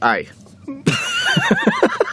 [0.00, 0.24] היי.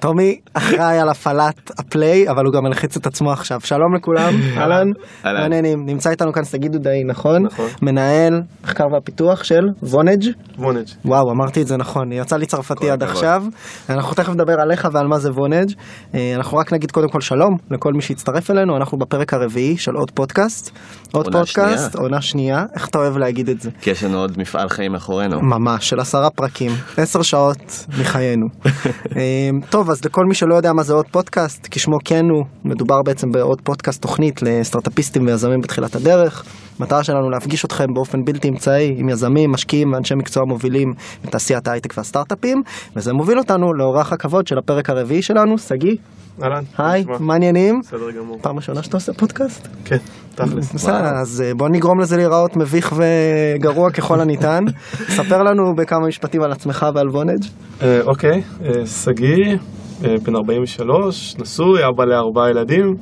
[0.00, 3.60] טומי אחראי על הפעלת ה play, אבל הוא גם מלחיץ את עצמו עכשיו.
[3.60, 4.86] שלום לכולם, אהלן.
[5.24, 5.78] מעניינים.
[5.86, 7.42] נמצא איתנו כאן שגיא דודאי, נכון?
[7.42, 7.66] נכון.
[7.82, 10.24] מנהל מחקר והפיתוח של וונג'.
[10.58, 10.86] וונג'.
[11.04, 13.02] וואו, אמרתי את זה נכון, יצא לי צרפתי עד.
[13.02, 13.42] עכשיו.
[13.88, 15.72] אנחנו תכף נדבר עליך ועל מה זה וונג'.
[16.14, 19.92] אה, אנחנו רק נגיד קודם כל שלום לכל מי שהצטרף אלינו, אנחנו בפרק הרביעי של
[19.94, 20.70] עוד פודקאסט.
[21.12, 21.94] עוד פודקאסט.
[21.94, 23.70] עונה שנייה, איך אתה אוהב להגיד את זה?
[23.80, 25.40] כי יש לנו עוד מפעל חיים מאחורינו.
[25.42, 28.46] ממש, של עשרה פרקים, עשר שעות מחיינו.
[29.16, 29.50] אה,
[29.90, 33.30] טוב, אז לכל מי שלא יודע מה זה עוד פודקאסט, כשמו כן הוא, מדובר בעצם
[33.30, 36.44] בעוד פודקאסט תוכנית לסטארט-אפיסטים ויזמים בתחילת הדרך.
[36.78, 40.92] המטרה שלנו להפגיש אתכם באופן בלתי אמצעי עם יזמים, משקיעים ואנשי מקצוע מובילים
[41.24, 42.62] בתעשיית ההייטק והסטארט-אפים,
[42.96, 45.96] וזה מוביל אותנו לאורח הכבוד של הפרק הרביעי שלנו, שגיא,
[46.42, 46.62] אהלן.
[46.78, 47.04] היי?
[47.20, 47.80] מה העניינים?
[47.82, 48.38] בסדר גמור.
[48.42, 49.68] פעם ראשונה שאתה עושה פודקאסט?
[49.84, 49.96] כן,
[50.34, 50.72] תכלס.
[50.72, 54.60] בסדר, אז אה, בוא נגרום לזה להיראות מביך וגרוע ככל הניתן.
[55.16, 57.44] ספר לנו בכמה משפטים על עצמך ועל וונג'.
[57.82, 59.56] אה, אוקיי, אה, שגיא,
[60.00, 62.94] בן 43, נשוי, אבא לארבעה ילדים,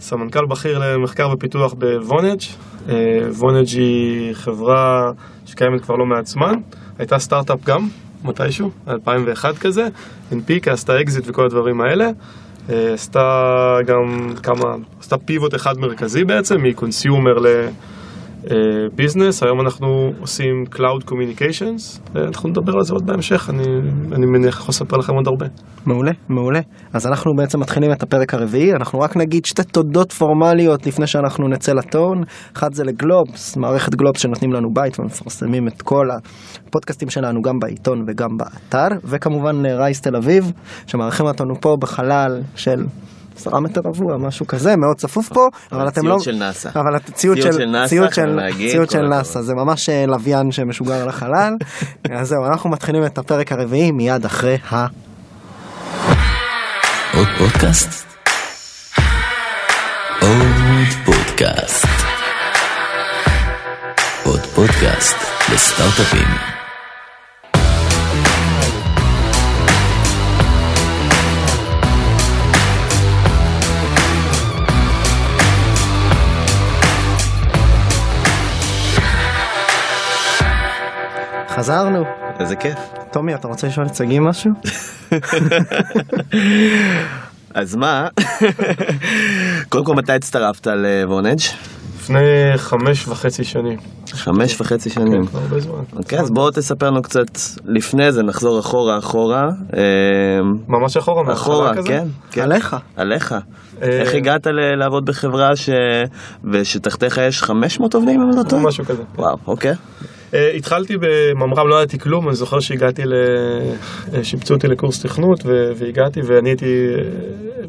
[0.00, 2.40] סמנכ"ל בכיר למחקר ופיתוח בוונג'.
[2.88, 2.94] אה,
[3.38, 5.10] וונג' היא חברה
[5.46, 6.54] שקיימת כבר לא מעט זמן,
[6.98, 7.88] הייתה סטארט-אפ גם,
[8.24, 9.88] מתישהו, 2001 כזה,
[10.30, 12.10] הנפיקה, עשתה אקזיט וכל הדברים האלה.
[12.70, 13.20] אה, עשתה
[13.86, 17.46] גם כמה, עשתה פיבוט אחד מרכזי בעצם, מקונסיומר ל...
[18.94, 23.62] ביזנס, היום אנחנו עושים Cloud Communications, אנחנו נדבר על זה עוד בהמשך, אני,
[24.12, 25.46] אני מניח יכול לספר לכם עוד הרבה.
[25.86, 26.60] מעולה, מעולה.
[26.92, 31.48] אז אנחנו בעצם מתחילים את הפרק הרביעי, אנחנו רק נגיד שתי תודות פורמליות לפני שאנחנו
[31.48, 32.22] נצא לטון.
[32.56, 36.06] אחד זה לגלובס, מערכת גלובס שנותנים לנו בית ומפרסמים את כל
[36.66, 40.52] הפודקאסטים שלנו גם בעיתון וגם באתר, וכמובן אה, רייס תל אביב,
[40.86, 42.84] שמארחים אותנו פה בחלל של...
[43.36, 46.10] עשרה מטר רבוע, משהו כזה, מאוד צפוף פה, אבל אתם לא...
[46.10, 46.68] ציוד של נאסא.
[46.74, 49.02] אבל ציוד ציוד של נאסא, ציוד של- חייב להגיד, ציוד של.
[49.08, 51.54] נאסא, זה ממש אה, לוויין שמשוגר לחלל.
[52.20, 54.86] אז זהו, אנחנו מתחילים את הפרק הרביעי מיד אחרי ה...
[57.16, 58.06] עוד פודקאסט?
[60.20, 61.86] עוד פודקאסט.
[64.24, 65.16] עוד פודקאסט
[65.52, 66.61] לסטארט-אפים.
[81.62, 82.04] חזרנו.
[82.40, 82.78] איזה כיף.
[83.12, 84.50] טומי, אתה רוצה לשאול את שגיא משהו?
[87.54, 88.08] אז מה?
[89.68, 91.38] קודם כל, מתי הצטרפת לוונג'?
[91.96, 92.18] לפני
[92.56, 93.78] חמש וחצי שנים.
[94.12, 95.26] חמש וחצי שנים.
[95.26, 95.74] כבר הרבה זמן.
[95.96, 97.26] אוקיי, אז בואו תספר לנו קצת
[97.64, 99.42] לפני זה, נחזור אחורה אחורה.
[99.76, 99.80] אה,
[100.68, 101.88] ממש אחורה, מההתחלה אחורה, כזה?
[101.88, 102.06] כן.
[102.30, 102.42] כן.
[102.42, 102.76] עליך.
[102.96, 103.32] עליך.
[103.82, 105.70] אה, איך הגעת ל- לעבוד בחברה ש...
[106.52, 108.62] ושתחתיך יש 500 עובדים אם אני לא טועה?
[108.62, 109.02] משהו כזה.
[109.18, 109.74] וואו, אוקיי.
[110.34, 113.14] אה, התחלתי בממר"ם, לא ידעתי כלום, אני זוכר שהגעתי, ל...
[114.14, 115.72] אה, שיבצו אותי לקורס תכנות ו...
[115.76, 117.02] והגעתי ואני הייתי אה,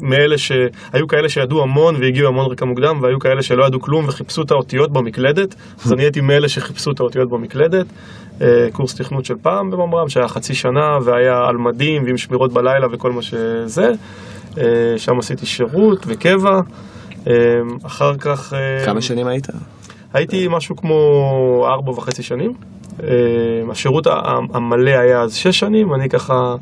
[0.00, 0.52] מאלה ש...
[0.92, 4.50] היו כאלה שידעו המון והגיעו המון רקע מוקדם והיו כאלה שלא ידעו כלום וחיפשו את
[4.50, 5.54] האותיות במקלדת,
[5.84, 7.86] אז אני הייתי מאלה שחיפשו את האותיות במקלדת.
[8.72, 13.12] קורס תכנות של פעם בממר"ם שהיה חצי שנה והיה על מדים ועם שמירות בלילה וכל
[13.12, 13.90] מה שזה.
[14.96, 16.60] שם עשיתי שירות וקבע.
[17.82, 18.52] אחר כך...
[18.84, 19.46] כמה שנים היית?
[20.14, 22.52] הייתי משהו כמו ארבע וחצי שנים.
[23.02, 23.08] אה,
[23.70, 24.06] השירות
[24.54, 26.54] המלא היה אז שש שנים, אני ככה,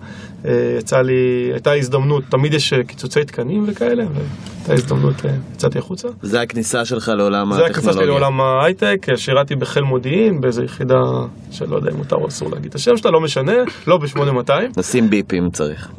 [0.45, 5.15] אה, יצא לי, הייתה הזדמנות, תמיד יש אה, קיצוצי תקנים וכאלה, והייתה הזדמנות,
[5.55, 6.09] יצאתי החוצה.
[6.23, 7.71] זה הכניסה שלך לעולם זה הטכנולוגיה.
[7.71, 11.03] הכניסה שלי לעולם ההייטק, שירתי בחיל מודיעין באיזו יחידה
[11.51, 14.51] שלא יודע אם מותר או אסור להגיד את השם שלה, לא משנה, לא ב-8200.
[14.77, 15.91] נשים ביפ אם צריך.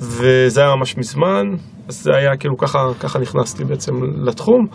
[0.00, 1.54] וזה היה ממש מזמן,
[1.88, 4.66] אז זה היה כאילו ככה, ככה נכנסתי בעצם לתחום.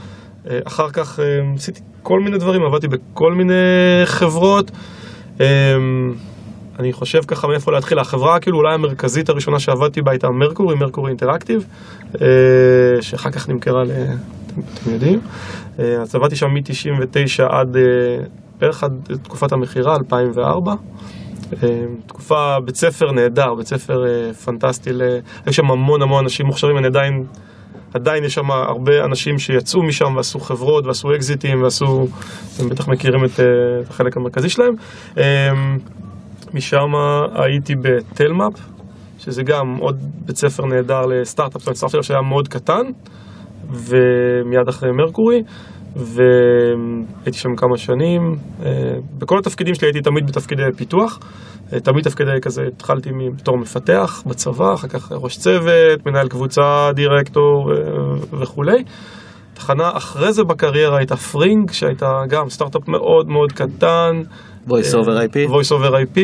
[0.50, 3.54] אה, אחר כך אמ, עשיתי כל מיני דברים, עבדתי בכל מיני
[4.06, 4.72] חברות.
[5.40, 5.46] אמ,
[6.80, 11.10] אני חושב ככה מאיפה להתחיל, החברה כאילו אולי המרכזית הראשונה שעבדתי בה הייתה מרקורי, מרקורי
[11.10, 11.66] אינטראקטיב,
[12.22, 12.28] אה,
[13.02, 13.92] שאחר כך נמכרה ל...
[14.74, 15.20] אתם, יודעים.
[15.80, 17.82] אה, אז עבדתי שם מ-99 עד אה,
[18.60, 20.74] בערך עד תקופת המכירה, 2004.
[21.64, 24.90] אה, תקופה, בית ספר נהדר, בית ספר אה, פנטסטי.
[25.46, 27.26] היו שם המון המון אנשים מוכשרים, אני עדיין,
[27.94, 32.08] עדיין יש שם הרבה אנשים שיצאו משם ועשו חברות ועשו אקזיטים ועשו,
[32.56, 33.46] אתם בטח מכירים את, אה,
[33.82, 34.74] את החלק המרכזי שלהם.
[35.18, 35.50] אה,
[36.54, 36.96] משם
[37.36, 38.54] הייתי בתלמאפ,
[39.18, 39.96] שזה גם עוד
[40.26, 42.84] בית ספר נהדר לסטארט-אפ, סטארט-אפ שהיה מאוד קטן,
[43.70, 45.42] ומיד אחרי מרקורי,
[45.96, 48.36] והייתי שם כמה שנים.
[48.66, 48.70] אה,
[49.18, 51.20] בכל התפקידים שלי הייתי תמיד בתפקידי פיתוח,
[51.74, 57.72] אה, תמיד תפקידי כזה, התחלתי בתור מפתח בצבא, אחר כך ראש צוות, מנהל קבוצה, דירקטור
[57.72, 57.78] אה,
[58.42, 58.84] וכולי.
[59.54, 64.22] תחנה אחרי זה בקריירה הייתה פרינג, שהייתה גם סטארט-אפ מאוד מאוד קטן,
[64.68, 65.50] voice over IP?
[65.50, 66.20] voice over IP,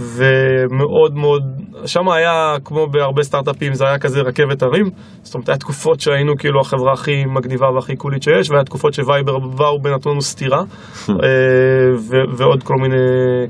[0.00, 1.42] ומאוד מאוד,
[1.86, 4.86] שם היה, כמו בהרבה סטארט-אפים, זה היה כזה רכבת הרים,
[5.22, 9.38] זאת אומרת, היה תקופות שהיינו כאילו החברה הכי מגניבה והכי coolית שיש, והיה תקופות שווייבר
[9.38, 10.62] באו ונתנו לנו סטירה,
[11.08, 11.14] אה,
[12.36, 12.96] ועוד כל מיני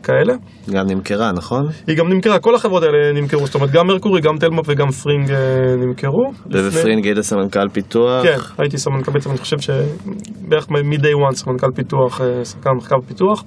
[0.03, 0.35] כאלה.
[0.71, 1.67] גם נמכרה, נכון?
[1.87, 5.31] היא גם נמכרה, כל החברות האלה נמכרו, זאת אומרת, גם מרקורי, גם תלמופ וגם פרינג
[5.31, 5.37] אה,
[5.77, 6.33] נמכרו.
[6.47, 8.23] ובפרינג היית סמנכ"ל פיתוח.
[8.23, 13.45] כן, הייתי סמנכ"ל, בעצם אני חושב שבערך מ-day one סמנכ"ל פיתוח, אה, סמנכ"ל מחקר ופיתוח.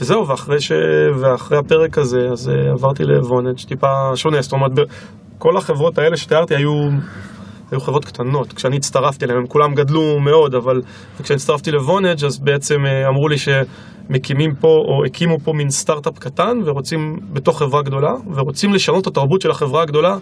[0.00, 0.72] וזהו, ואחרי, ש...
[1.20, 4.70] ואחרי הפרק הזה, אז אה, עברתי לוונג' טיפה שונה, זאת אומרת,
[5.38, 6.88] כל החברות האלה שתיארתי היו,
[7.70, 10.80] היו חברות קטנות, כשאני הצטרפתי אליהן, הם כולם גדלו מאוד, אבל
[11.22, 16.18] כשאני הצטרפתי לוונג' אז בעצם אה, אמרו לי שמקימים פה, או הקימו פה מין סטארט-אפ
[16.18, 20.16] קטן, ורוצים, בתוך חברה גדולה, ורוצים לשנות את התרבות של החברה הגדולה,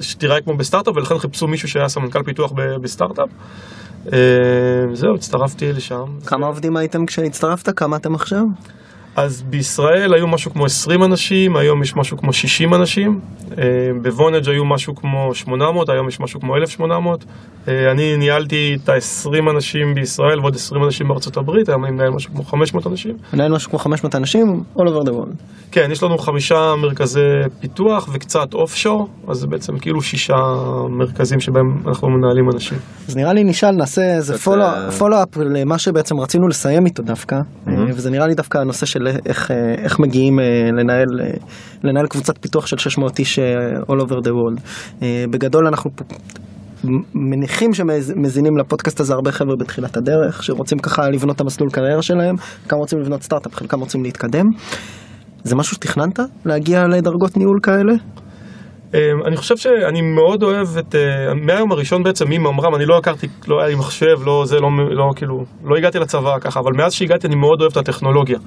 [0.00, 3.28] שתיראה כמו בסטארט-אפ, ולכן חיפשו מישהו שהיה סמנכ"ל פיתוח בסטארט-אפ.
[4.12, 6.04] אה, זהו, הצטרפתי לשם.
[6.26, 7.78] כמה עובדים הייתם כשהצטרפת?
[7.78, 8.44] כמה אתם עכשיו?
[9.16, 13.20] אז בישראל היו משהו כמו 20 אנשים, היום יש משהו כמו 60 אנשים.
[13.58, 13.64] אה,
[14.02, 17.24] בוונג' היו משהו כמו 800, היום יש משהו כמו 1,800.
[17.68, 22.10] אה, אני ניהלתי את ה-20 אנשים בישראל ועוד 20 אנשים בארצות הברית, היום אני מנהל
[22.10, 23.16] משהו כמו 500 אנשים.
[23.32, 25.36] מנהל משהו כמו 500 אנשים, all over the world.
[25.72, 27.20] כן, יש לנו חמישה מרכזי
[27.60, 30.36] פיתוח וקצת אוף שור, אז זה בעצם כאילו שישה
[30.88, 32.78] מרכזים שבהם אנחנו מנהלים אנשים.
[33.08, 37.36] אז נראה לי נשאל, נעשה איזה קצת, אה, פולו-אפ למה שבעצם רצינו לסיים איתו דווקא,
[37.66, 41.30] וזה נראה לי דווקא הנושא של איך, אה, איך מגיעים אה, לנהל, אה,
[41.84, 43.38] לנהל קבוצת פיתוח של 600 איש
[43.82, 44.60] all over the world.
[45.30, 45.90] בגדול אנחנו.
[47.14, 52.36] מניחים שמזינים לפודקאסט הזה הרבה חבר'ה בתחילת הדרך, שרוצים ככה לבנות את המסלול קריירה שלהם,
[52.36, 54.44] חלקם רוצים לבנות סטארט-אפ, חלקם רוצים להתקדם.
[55.44, 56.20] זה משהו שתכננת?
[56.44, 57.92] להגיע לדרגות ניהול כאלה?
[58.94, 63.26] אמ, אני חושב שאני מאוד אוהב את, אה, מהיום הראשון בעצם מממר"ם, אני לא הכרתי,
[63.48, 66.92] לא היה לי מחשב, לא זה, לא, לא כאילו, לא הגעתי לצבא ככה, אבל מאז
[66.92, 68.38] שהגעתי אני מאוד אוהב את הטכנולוגיה.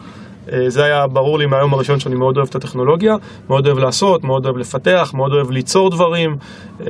[0.51, 3.15] אה, זה היה ברור לי מהיום הראשון שאני מאוד אוהב את הטכנולוגיה,
[3.49, 6.35] מאוד אוהב לעשות, מאוד אוהב לפתח, מאוד אוהב ליצור דברים.
[6.81, 6.87] אמ,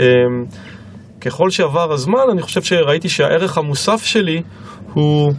[1.22, 4.42] ככל שעבר הזמן, אני חושב שראיתי שהערך המוסף שלי
[4.94, 5.34] הוא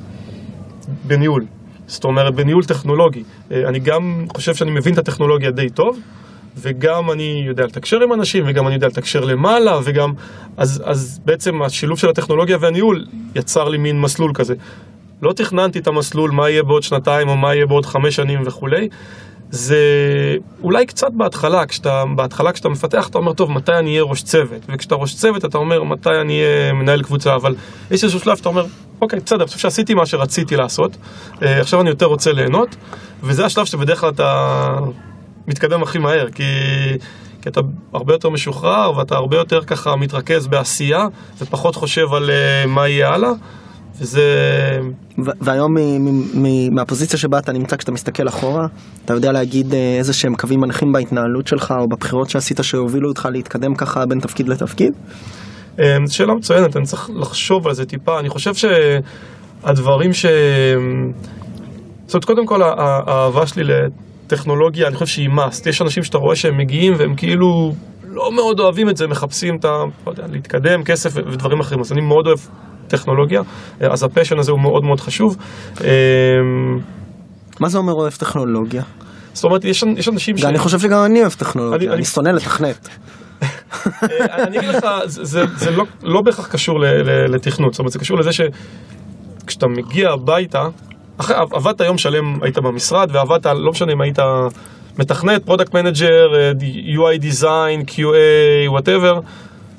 [1.06, 1.44] בניהול.
[1.86, 3.22] זאת אומרת, בניהול טכנולוגי.
[3.52, 5.98] אה, אני גם חושב שאני מבין את הטכנולוגיה די טוב,
[6.60, 10.12] וגם אני יודע לתקשר עם אנשים, וגם אני יודע לתקשר למעלה, וגם...
[10.56, 14.54] אז, אז בעצם השילוב של הטכנולוגיה והניהול יצר לי מין מסלול כזה.
[15.22, 18.88] לא תכננתי את המסלול, מה יהיה בעוד שנתיים, או מה יהיה בעוד חמש שנים וכולי.
[19.50, 19.78] זה
[20.62, 24.62] אולי קצת בהתחלה, כשאתה, בהתחלה כשאתה מפתח אתה אומר, טוב, מתי אני אהיה ראש צוות?
[24.68, 27.34] וכשאתה ראש צוות אתה אומר, מתי אני אהיה מנהל קבוצה?
[27.34, 27.54] אבל
[27.90, 28.66] יש איזשהו שלב שאתה אומר,
[29.00, 30.96] אוקיי, בסדר, אני חושב שעשיתי מה שרציתי לעשות,
[31.42, 32.76] אה, עכשיו אני יותר רוצה ליהנות,
[33.22, 34.78] וזה השלב שבדרך כלל אתה
[35.48, 36.42] מתקדם הכי מהר, כי,
[37.42, 37.60] כי אתה
[37.92, 41.06] הרבה יותר משוחרר, ואתה הרבה יותר ככה מתרכז בעשייה,
[41.38, 43.30] ופחות חושב על אה, מה יהיה הלאה,
[44.00, 44.22] וזה...
[45.18, 45.76] והיום
[46.70, 48.66] מהפוזיציה שבה אתה נמצא כשאתה מסתכל אחורה,
[49.04, 53.28] אתה יודע להגיד אה, איזה שהם קווים מנחים בהתנהלות שלך או בבחירות שעשית שהובילו אותך
[53.32, 54.92] להתקדם ככה בין תפקיד לתפקיד?
[55.80, 58.20] אה, זו שאלה מצוינת, אני צריך לחשוב על זה טיפה.
[58.20, 60.26] אני חושב שהדברים ש...
[62.06, 63.64] זאת אומרת, קודם כל, הא- האהבה שלי
[64.32, 65.68] לטכנולוגיה, אני חושב שהיא must.
[65.68, 67.72] יש אנשים שאתה רואה שהם מגיעים והם כאילו
[68.04, 69.68] לא מאוד אוהבים את זה, מחפשים את ה...
[70.06, 71.80] לא יודע, להתקדם, כסף ודברים אחרים.
[71.80, 72.38] אז אני מאוד אוהב
[72.88, 73.40] טכנולוגיה,
[73.80, 75.36] אז הפשן הזה הוא מאוד מאוד חשוב.
[75.84, 75.88] אה,
[77.60, 78.82] מה זה אומר אוהב טכנולוגיה?
[79.32, 80.44] זאת אומרת, יש יש אנשים ש...
[80.44, 82.88] אני חושב שגם אני אוהב טכנולוגיה, אני- אני שונא לתכנת.
[83.42, 83.48] אה,
[84.44, 86.78] אני אגיד לך, זה, זה, זה לא, לא בהכרח קשור
[87.28, 90.68] לתכנות, זאת אומרת, זה קשור לזה שכשאתה מגיע הביתה,
[91.20, 94.18] אחרי, עבדת יום שלם, היית במשרד, ועבדת, לא משנה אם היית
[94.98, 96.32] מתכנת, product manager,
[96.94, 99.20] UI design, QA, whatever,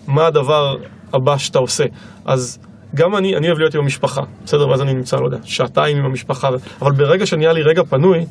[0.07, 0.75] מה הדבר
[1.13, 1.83] הבא שאתה עושה.
[2.25, 2.59] אז
[2.95, 4.69] גם אני, אני אוהב להיות עם המשפחה, בסדר?
[4.69, 6.49] ואז אני נמצא, לא יודע, שעתיים עם המשפחה,
[6.81, 8.25] אבל ברגע שנהיה לי רגע פנוי,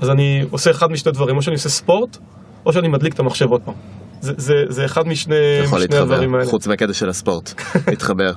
[0.00, 2.18] אז אני עושה אחד משני דברים, או שאני עושה ספורט,
[2.66, 3.74] או שאני מדליק את המחשב עוד פעם.
[4.20, 6.50] זה, זה, זה אחד משני, יכול משני הדברים להתחבר, האלה.
[6.50, 7.52] חוץ מהקטע של הספורט,
[7.90, 8.32] להתחבר.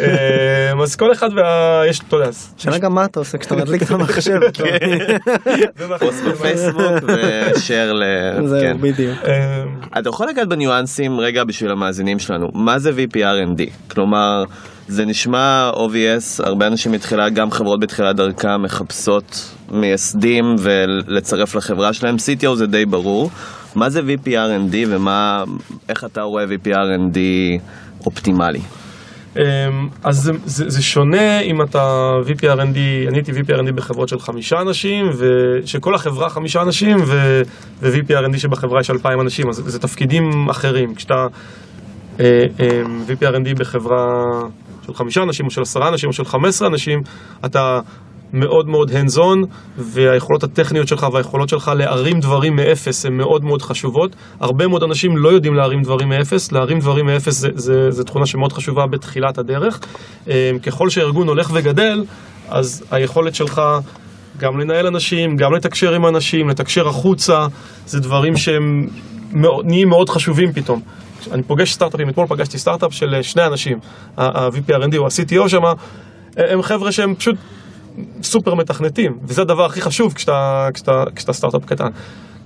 [0.00, 1.82] אה, אז כל אחד וה...
[1.88, 4.38] יש, אתה יודע, אז- שאלה גם מה אתה עושה כשאתה מדליק את המחשב.
[4.48, 4.66] נכון.
[5.98, 8.02] פוסט בפייסבוק ושאר ל...
[8.46, 8.76] זהו, כן.
[8.80, 9.18] בדיוק.
[9.24, 9.64] אה,
[10.00, 13.90] אתה יכול לגעת בניואנסים רגע בשביל המאזינים שלנו, מה זה VPRND?
[13.90, 14.44] כלומר,
[14.88, 22.16] זה נשמע obvious, הרבה אנשים מתחילה, גם חברות בתחילת דרכם מחפשות מייסדים ולצרף לחברה שלהם,
[22.16, 23.30] CTO זה די ברור.
[23.74, 25.44] מה זה VPRND ומה,
[25.88, 27.18] איך אתה רואה VPRND
[28.06, 28.60] אופטימלי?
[29.36, 29.42] אמ,
[30.04, 35.10] אז זה, זה, זה שונה אם אתה VPRND, אני הייתי VPRND בחברות של חמישה אנשים,
[35.18, 37.42] ושכל החברה חמישה אנשים, ו,
[37.82, 40.94] ו-VPRND שבחברה יש אלפיים אנשים, אז זה תפקידים אחרים.
[40.94, 41.26] כשאתה
[42.20, 44.06] אה, אה, VPRND בחברה
[44.86, 47.02] של חמישה אנשים, או של עשרה אנשים, או של חמש עשרה אנשים,
[47.44, 47.80] אתה
[48.32, 49.46] מאוד מאוד hands on,
[49.78, 54.16] והיכולות הטכניות שלך והיכולות שלך להרים דברים מאפס הן מאוד מאוד חשובות.
[54.40, 58.26] הרבה מאוד אנשים לא יודעים להרים דברים מאפס, להרים דברים מאפס זה, זה, זה תכונה
[58.26, 59.80] שמאוד חשובה בתחילת הדרך.
[60.28, 62.04] אה, ככל שהארגון הולך וגדל,
[62.48, 63.62] אז היכולת שלך
[64.38, 67.46] גם לנהל אנשים, גם לתקשר עם אנשים, לתקשר החוצה,
[67.86, 68.86] זה דברים שהם
[69.32, 70.80] מאוד, נהיים מאוד חשובים פתאום.
[71.32, 73.78] אני פוגש סטארט-אפים, אתמול פגשתי סטארט-אפ של אה, שני אנשים,
[74.16, 75.62] ה-VP R&D או ה-CTO שם,
[76.36, 77.36] הם חבר'ה שהם פשוט
[78.22, 81.88] סופר מתכנתים, וזה הדבר הכי חשוב כשאתה, כשאתה, כשאתה סטארט-אפ קטן.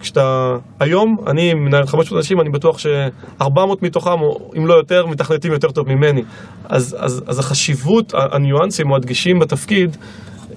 [0.01, 3.45] כשאתה, היום, אני מנהל 500 אנשים, אני בטוח ש-400
[3.83, 6.23] מתוכם, או אם לא יותר, מתכנתים יותר טוב ממני.
[6.69, 9.97] אז, אז, אז החשיבות, הניואנסים או הדגשים בתפקיד,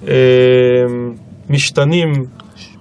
[0.08, 0.14] אה,
[1.50, 2.12] משתנים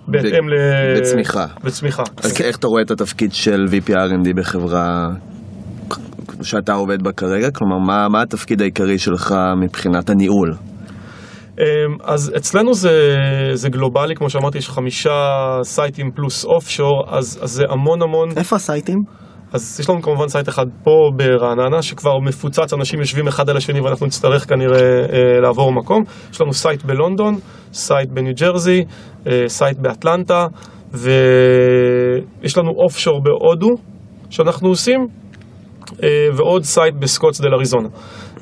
[0.08, 0.54] בהתאם ל...
[0.98, 1.46] בצמיחה.
[1.64, 2.04] בצמיחה.
[2.18, 5.08] אז איך אתה רואה את התפקיד של VP R&D בחברה
[6.42, 7.52] שאתה עובד בה כרגע?
[7.52, 10.54] כלומר, מה, מה התפקיד העיקרי שלך מבחינת הניהול?
[11.60, 11.66] אמ,
[12.04, 13.16] אז אצלנו זה,
[13.54, 18.30] זה גלובלי, כמו שאמרתי, יש חמישה סייטים פלוס offshore, אז, אז זה המון המון.
[18.38, 18.98] איפה הסייטים?
[19.54, 23.80] אז יש לנו כמובן סייט אחד פה ברעננה, שכבר מפוצץ, אנשים יושבים אחד על השני
[23.80, 26.04] ואנחנו נצטרך כנראה אה, לעבור מקום.
[26.32, 27.36] יש לנו סייט בלונדון,
[27.74, 28.84] סייט בניו ג'רזי,
[29.28, 30.48] אה, סייט באטלנטה,
[30.92, 33.70] ויש לנו offshore בהודו
[34.30, 35.08] שאנחנו עושים,
[36.36, 37.88] ועוד סייט בסקוטסדל אריזונה.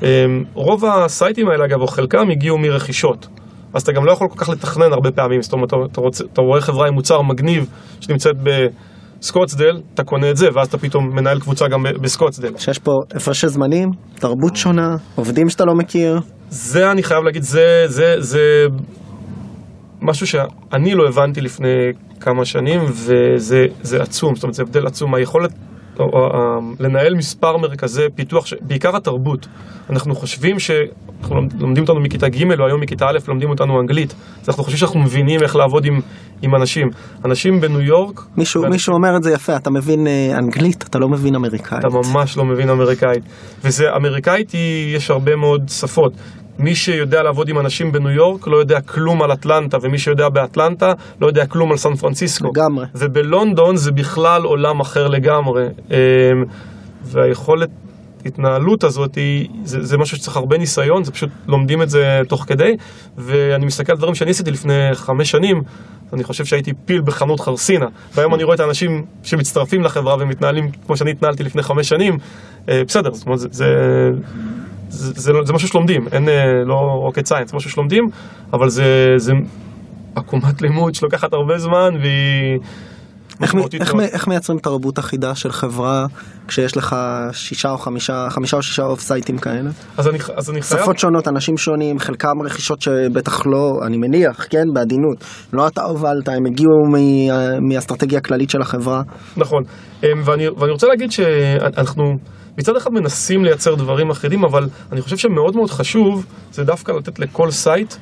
[0.04, 3.28] אה, רוב הסייטים האלה, אגב, או חלקם הגיעו מרכישות.
[3.74, 6.24] אז אתה גם לא יכול כל כך לתכנן הרבה פעמים, זאת אומרת, אתה, אתה, רוצה,
[6.34, 7.66] אתה רואה חברה עם מוצר מגניב
[8.02, 12.58] שנמצאת בסקוטסדל, אתה קונה את זה, ואז אתה פתאום מנהל קבוצה גם בסקוטסדל.
[12.58, 16.20] שיש פה הפרשי זמנים, תרבות שונה, עובדים שאתה לא מכיר.
[16.50, 18.66] זה, אני חייב להגיד, זה, זה, זה
[20.02, 21.74] משהו שאני לא הבנתי לפני
[22.20, 25.16] כמה שנים, וזה זה עצום, זאת אומרת, זה הבדל עצום.
[25.16, 25.52] היכולת
[26.00, 29.48] או, או, לנהל מספר מרכזי פיתוח, בעיקר התרבות.
[29.90, 30.72] אנחנו חושבים ש...
[31.22, 34.14] אנחנו לומד- לומדים אותנו מכיתה ג' או היום מכיתה א', לומדים אותנו אנגלית.
[34.42, 36.00] אז אנחנו חושבים שאנחנו מבינים איך לעבוד עם,
[36.42, 36.90] עם אנשים.
[37.26, 38.22] אנשים בניו יורק...
[38.38, 41.80] מישהו, ואנשים- מישהו אומר את זה יפה, אתה מבין אה, אנגלית, אתה לא מבין אמריקאית.
[41.86, 43.24] אתה ממש לא מבין אמריקאית.
[43.64, 46.14] וזה, אמריקאית היא, יש הרבה מאוד שפות.
[46.60, 50.94] מי שיודע לעבוד עם אנשים בניו יורק לא יודע כלום על אטלנטה, ומי שיודע באטלנטה
[51.22, 52.48] לא יודע כלום על סן פרנסיסקו.
[52.48, 52.86] לגמרי.
[52.96, 55.68] ובלונדון זה בכלל עולם אחר לגמרי.
[55.92, 55.96] אמ,
[57.04, 57.70] והיכולת
[58.26, 62.46] התנהלות הזאת היא, זה, זה משהו שצריך הרבה ניסיון, זה פשוט לומדים את זה תוך
[62.48, 62.76] כדי,
[63.18, 65.64] ואני מסתכל על דברים שאני עשיתי לפני חמש שנים,
[66.14, 70.98] אני חושב שהייתי פיל בחנות חרסינה, והיום אני רואה את האנשים שמצטרפים לחברה ומתנהלים כמו
[70.98, 72.18] שאני התנהלתי לפני חמש שנים,
[72.70, 73.66] אה, בסדר, זאת אומרת, זה,
[74.90, 78.04] זה, זה, משהו שלומדים, אין, אה, לא רוקט סיינס, זה משהו שלומדים,
[78.54, 79.34] אבל זה, זה
[80.16, 82.60] עקומת לימוד שלוקחת הרבה זמן והיא...
[83.42, 84.04] איך, מ- איך, מאוד.
[84.06, 86.06] מ- איך מייצרים תרבות אחידה של חברה
[86.48, 86.96] כשיש לך
[87.32, 89.70] שישה או חמישה, חמישה או שישה off סייטים כאלה?
[89.98, 90.82] אז אני, אז אני חייב...
[90.82, 95.24] שפות שונות, אנשים שונים, חלקם רכישות שבטח לא, אני מניח, כן, בעדינות,
[95.54, 99.02] לא אתה הובלת, הם הגיעו מ- מהאסטרטגיה הכללית של החברה.
[99.38, 99.64] נכון,
[100.04, 102.04] אמ, ואני, ואני רוצה להגיד שאנחנו
[102.58, 107.20] מצד אחד מנסים לייצר דברים אחידים, אבל אני חושב שמאוד מאוד חשוב זה דווקא לתת
[107.20, 107.94] לכל סייט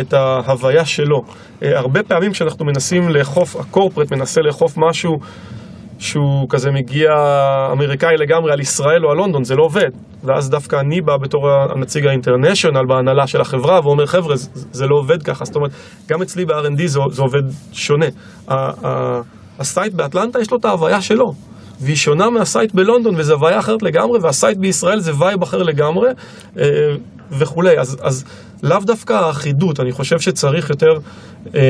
[0.00, 1.22] את ההוויה שלו.
[1.62, 5.12] אה, הרבה פעמים כשאנחנו מנסים לאכוף, ה corporate מנסה לאכוף משהו
[5.98, 7.10] שהוא כזה מגיע
[7.72, 9.90] אמריקאי לגמרי על ישראל או על לונדון, זה לא עובד.
[10.24, 14.86] ואז דווקא אני בא בתור הנציג ה international בהנהלה של החברה ואומר חבר'ה, זה, זה
[14.86, 15.44] לא עובד ככה.
[15.44, 15.70] זאת אומרת,
[16.08, 17.42] גם אצלי ב-R&D זה, זה עובד
[17.72, 18.06] שונה.
[19.58, 21.32] הסייט באטלנטה יש לו את ההוויה שלו.
[21.80, 26.08] והיא שונה מהסייט בלונדון, וזו הוויה אחרת לגמרי, והסייט בישראל זה vibe אחר לגמרי,
[26.58, 26.64] אה,
[27.30, 27.78] וכולי.
[27.78, 28.24] אז, אז
[28.62, 30.98] לאו דווקא האחידות, אני חושב שצריך יותר,
[31.54, 31.60] אה,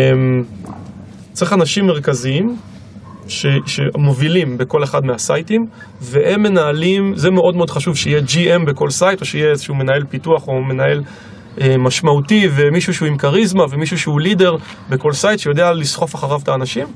[1.33, 2.57] צריך אנשים מרכזיים,
[3.29, 5.67] ש, שמובילים בכל אחד מהסייטים,
[6.01, 10.49] והם מנהלים, זה מאוד מאוד חשוב שיהיה GM בכל סייט, או שיהיה איזשהו מנהל פיתוח
[10.49, 11.03] או מנהל
[11.79, 14.57] משמעותי, ומישהו שהוא עם כריזמה, ומישהו שהוא leader
[14.91, 16.87] בכל סייט, שיודע לסחוף אחריו את האנשים.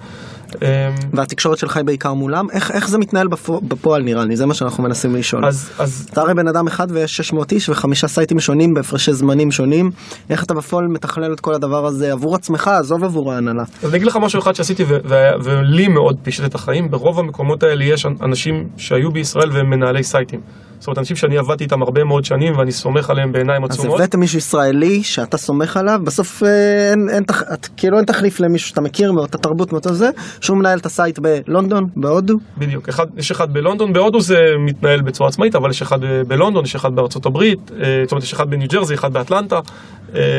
[0.63, 4.47] אה, והתקשורת שלך היא בעיקר מולם, איך, איך זה מתנהל בפו, בפועל נראה לי, זה
[4.47, 5.47] מה שאנחנו מנסים לשאול.
[5.47, 9.51] אז, אז אתה הרי בן אדם אחד ויש 600 איש וחמישה סייטים שונים בהפרשי זמנים
[9.51, 9.91] שונים,
[10.31, 13.63] איך אתה בפועל מתכלל את כל הדבר הזה עבור עצמך, עזוב עבור ההנהלה.
[13.63, 17.19] אז אני אגיד לך משהו אחד שעשיתי ו- ו- ולי מאוד פישט את החיים, ברוב
[17.19, 20.41] המקומות האלה יש אנשים שהיו בישראל והם מנהלי סייטים.
[20.83, 23.95] זאת אומרת, אנשים שאני עבדתי איתם הרבה מאוד שנים ואני סומך עליהם בעיניים אז עצומות.
[24.01, 26.49] הבאתם מישהו ישראלי שאתה סומך עליו, בסוף אה,
[26.91, 30.11] אין, אין, תח- את, כאילו אין תחליף למישהו שאתה מכיר מאותה תרבות מאותו זה,
[30.41, 34.37] שהוא מנהל את ה site בלונדון, בהודו, בדיוק, אחד, יש אחד בלונדון, בהודו זה
[34.67, 38.25] מתנהל בצורה עצמאית, אבל יש אחד ב- בלונדון, יש אחד בארצות הברית, אה, זאת אומרת
[38.25, 39.63] יש אחד בניו ג'רזי, אחד באטלנטה, אה,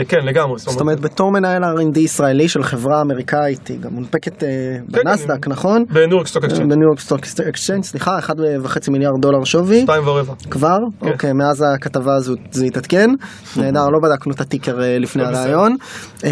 [0.08, 0.60] כן, לגמרי.
[0.60, 4.50] זאת אומרת, בתור מנהל R&D ישראלי של חברה אמריקאית, היא גם מונפקת אה,
[4.94, 5.84] כן, בנסדק, נכון?
[5.90, 9.82] ב New York Stock Exchange, ב New York Stock Exchange, סליחה, 1.5 מיליארד דולר שווי.
[9.82, 10.34] שתיים ורבע.
[10.50, 10.78] כבר?
[11.02, 11.08] כן.
[11.08, 13.10] אוקיי, מאז הכתבה הזו זה התעדכן.
[13.58, 15.28] נהדר, לא בדקנו את ה ticker אה, לפני לא.
[15.28, 15.76] הרעיון.
[16.24, 16.30] אמ,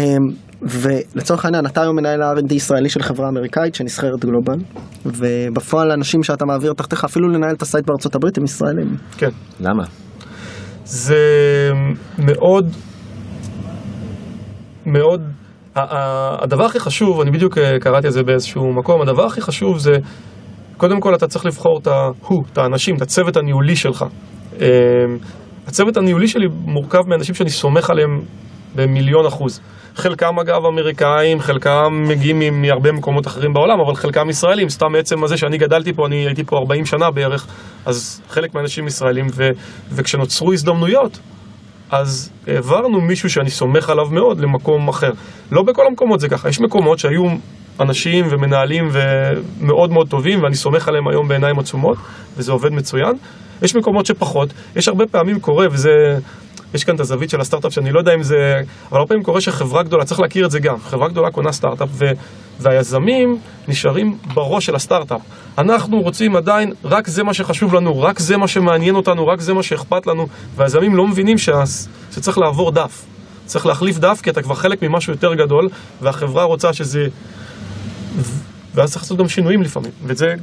[0.62, 4.58] ולצורך העניין, אתה היום מנהל ה-R&D ישראלי של חברה אמריקאית שנסחרת global,
[5.06, 8.96] ובפועל האנשים שאתה מעביר תחתיך, אפילו לנהל את ה site בארצות הברית הם ישראלים.
[9.16, 9.30] כן.
[9.60, 9.84] למה?
[10.84, 11.16] זה
[12.18, 12.72] מאוד,
[14.86, 15.22] מאוד,
[15.76, 19.92] הדבר הכי חשוב, אני בדיוק אה, קראתי את זה באיזשהו מקום, הדבר הכי חשוב זה,
[20.76, 24.04] קודם כל אתה צריך לבחור את ה-who, את האנשים, את הצוות הניהולי שלך.
[24.60, 24.66] אה,
[25.66, 28.20] הצוות הניהולי שלי מורכב מאנשים שאני סומך עליהם
[28.74, 29.60] במיליון אחוז.
[29.94, 35.36] חלקם אגב אמריקאים, חלקם מגיעים מהרבה מקומות אחרים בעולם, אבל חלקם ישראלים, סתם מעצם הזה
[35.36, 37.46] שאני גדלתי פה, אני הייתי פה 40 שנה בערך,
[37.86, 39.50] אז חלק מהאנשים ישראלים, ו,
[39.92, 41.18] וכשנוצרו הזדמנויות,
[41.92, 45.10] אז העברנו מישהו שאני סומך עליו מאוד למקום אחר.
[45.50, 47.24] לא בכל המקומות זה ככה, יש מקומות שהיו
[47.80, 51.98] אנשים ומנהלים ומאוד מאוד טובים, ואני סומך עליהם היום בעיניים עצומות,
[52.36, 53.12] וזה עובד מצוין.
[53.62, 55.90] יש מקומות שפחות, יש הרבה פעמים קורה, וזה...
[56.74, 58.60] יש כאן את הזווית של הסטארט-אפ שאני לא יודע אם זה...
[58.90, 61.88] אבל הרבה פעמים קורה שחברה גדולה, צריך להכיר את זה גם, חברה גדולה קונה סטארט-אפ
[61.92, 62.10] ו...
[62.60, 63.38] והיזמים
[63.68, 65.20] נשארים בראש של הסטארט-אפ.
[65.58, 69.54] אנחנו רוצים עדיין, רק זה מה שחשוב לנו, רק זה מה שמעניין אותנו, רק זה
[69.54, 70.26] מה שאכפת לנו,
[70.56, 71.62] והיזמים לא מבינים שה...
[72.14, 73.04] שצריך לעבור דף.
[73.46, 75.68] צריך להחליף דף כי אתה כבר חלק ממשהו יותר גדול,
[76.00, 77.06] והחברה רוצה שזה...
[78.74, 80.34] ואז צריך לעשות גם שינויים לפעמים, וזה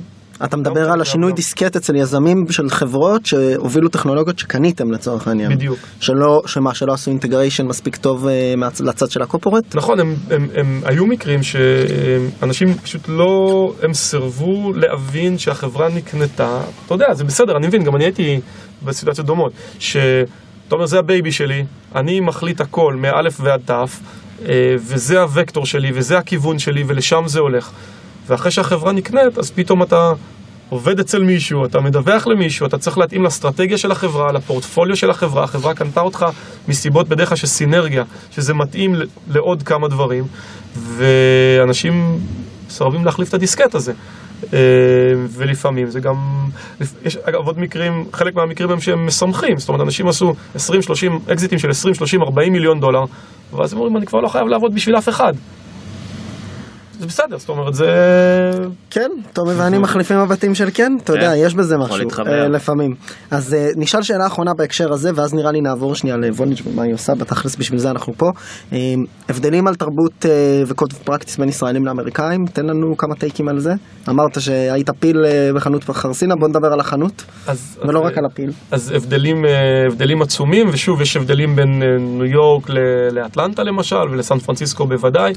[0.44, 1.36] אתה מדבר גם על גם השינוי גם.
[1.36, 5.56] דיסקט אצל יזמים של חברות שהובילו טכנולוגיות שקניתם לצורך העניין.
[5.56, 5.80] בדיוק.
[6.00, 9.76] שלא, שמה, שלא עשו אינטגריישן מספיק טוב אה, לצד של ה corporate?
[9.76, 16.94] נכון, הם, הם, הם היו מקרים שאנשים פשוט לא, הם סירבו להבין שהחברה נקנתה, אתה
[16.94, 18.40] יודע, זה בסדר, אני מבין, גם אני הייתי
[18.84, 20.26] בסיטואציות דומות, שאתה
[20.72, 21.64] אומר, זה ה baby שלי,
[21.96, 24.00] אני מחליט הכל, מאלף ועד תף,
[24.46, 27.72] אה, וזה הוקטור שלי, וזה הכיוון שלי, ולשם זה הולך.
[28.30, 30.12] ואחרי שהחברה נקנית, אז פתאום אתה
[30.70, 35.44] עובד אצל מישהו, אתה מדווח למישהו, אתה צריך להתאים לאסטרטגיה של החברה, לפורטפוליו של החברה,
[35.44, 36.26] החברה קנתה אותך
[36.68, 38.96] מסיבות בדרך כלל של סינרגיה, שזה מתאים
[39.28, 40.24] לעוד כמה דברים,
[40.76, 42.20] ואנשים
[42.68, 43.94] מסרבים להחליף את הדיסקט הזה.
[44.54, 44.60] אה,
[45.30, 46.16] ולפעמים זה גם,
[47.06, 50.60] יש אגב עוד מקרים, חלק מהמקרים הם שהם משמחים, זאת אומרת אנשים עשו 20-30
[51.32, 53.04] אקזיטים של 20, 30, 40 מיליון דולר,
[53.54, 55.34] ואז הם אומרים אני כבר לא חייב לעבוד בשביל אף אחד.
[57.00, 57.86] זה בסדר, זאת אומרת זה...
[58.90, 62.08] כן, תומי ואני מחליפים מבטים של כן, אתה יודע, יש בזה משהו.
[62.28, 62.94] אה, לפעמים.
[63.32, 66.94] אז אה, נשאל שאלה אחרונה בהקשר הזה, ואז נראה לי נעבור שנייה לווניץ' ומה היא
[66.94, 68.32] עושה, בתכלס בשביל זה אנחנו פה.
[68.74, 68.78] אה,
[69.30, 73.74] הבדלים על תרבות אה, וקוד פרקטיס בין ישראלים לאמריקאים, תן לנו כמה טייקים על זה.
[74.10, 75.18] אמרת שהיית פיל
[75.56, 77.26] בחנות חרסינה, בוא נדבר על החנות,
[77.88, 78.52] ולא רק על הפיל.
[78.72, 82.70] אז הבדלים, עצומים, ושוב, יש הבדלים בין ניו יורק
[83.12, 85.34] לאטלנטה למשל, ולסן פרנסיסקו בוודאי.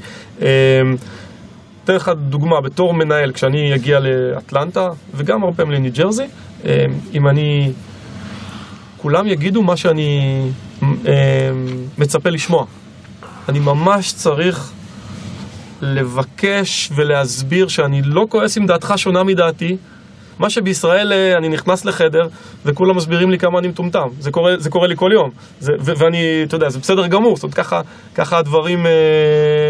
[1.83, 6.23] אתן לך דוגמה, בתור מנהל, כשאני אגיע לאטלנטה, וגם הרבה פעמים לניו ג'רזי,
[6.65, 7.71] אה, אם אני...
[8.97, 10.41] כולם יגידו מה שאני
[10.83, 11.51] אה,
[11.97, 12.65] מצפה לשמוע.
[13.49, 14.71] אני ממש צריך
[15.81, 19.77] לבקש ולהסביר שאני לא כועס אם דעתך שונה מדעתי.
[20.39, 22.27] מה שבישראל אה, אני נכנס לחדר
[22.65, 24.07] וכולם מסבירים לי כמה אני מטומטם.
[24.19, 25.29] זה זה קורה לי כל יום.
[25.59, 27.35] זה, ו- ואני, אתה יודע, זה בסדר גמור.
[27.35, 27.81] זאת אומרת, ככה,
[28.15, 28.91] ככה הדברים אה,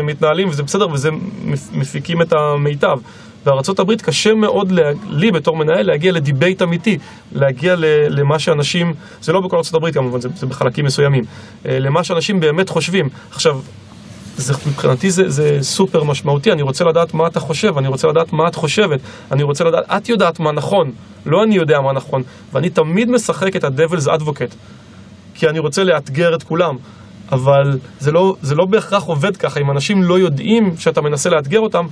[0.04, 1.10] מתנהלים וזה בסדר וזה
[1.46, 2.98] מפ- מפיקים את המיטב.
[3.46, 6.98] בארה"ב קשה מאוד לה, לי בתור מנהל להגיע לדיבייט אמיתי,
[7.32, 11.24] להגיע ל, למה שאנשים, זה לא בכל ארה"ב כמובן, זה, זה בחלקים מסוימים,
[11.66, 13.10] אה, למה שאנשים באמת חושבים.
[13.32, 13.60] עכשיו,
[14.38, 18.34] זה, מבחינתי זה, זה סופר משמעותי, אני רוצה לדעת מה אתה חושב, אני רוצה לדעת
[18.34, 19.00] מה את חושבת,
[19.32, 20.92] אני רוצה לדעת, את יודעת מה נכון,
[21.26, 24.56] לא אני יודע מה נכון, ואני תמיד משחק את ה-Devil's Advocate,
[25.36, 26.78] כי אני רוצה לאתגר את כולם,
[27.32, 31.60] אבל זה לא, זה לא בהכרח עובד ככה, אם אנשים לא יודעים שאתה מנסה לאתגר
[31.60, 31.86] אותם,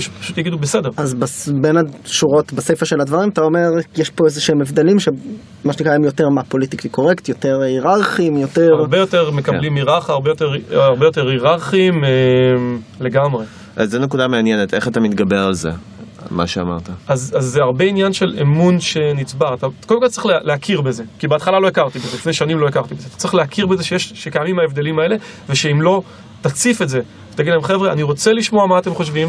[0.00, 0.90] פשוט יגידו בסדר.
[0.96, 5.72] אז בס, בין השורות בסיפא של הדברים אתה אומר יש פה איזה שהם הבדלים שמה
[5.72, 8.68] שנקרא הם יותר מה פוליטיקלי קורקט, יותר היררכיים, יותר...
[8.78, 12.10] הרבה יותר מקבלים היררכיה, הרבה יותר, הרבה יותר היררכיים אה,
[13.00, 13.44] לגמרי.
[13.76, 15.70] אז זו נקודה מעניינת, איך אתה מתגבר על זה,
[16.30, 16.88] מה שאמרת.
[17.08, 19.54] אז, אז זה הרבה עניין של אמון שנצבר.
[19.54, 22.66] אתה קודם כל צריך לה, להכיר בזה, כי בהתחלה לא הכרתי בזה, לפני שנים לא
[22.66, 23.08] הכרתי בזה.
[23.08, 25.16] אתה צריך להכיר בזה שיש, שקיימים ההבדלים האלה,
[25.48, 26.02] ושאם לא,
[26.40, 27.00] תציף את זה.
[27.34, 29.28] תגיד להם, חבר'ה, אני רוצה לשמוע מה אתם חושבים.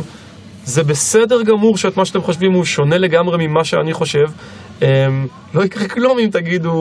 [0.65, 4.25] זה בסדר גמור שאת מה שאתם חושבים הוא שונה לגמרי ממה שאני חושב.
[4.81, 4.87] אמ,
[5.53, 6.71] לא יקרה כלום אם תגידו...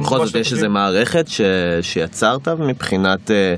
[0.00, 0.52] בכל זאת יש.
[0.52, 1.40] איזה מערכת ש...
[1.82, 3.54] שיצרת מבחינת אה,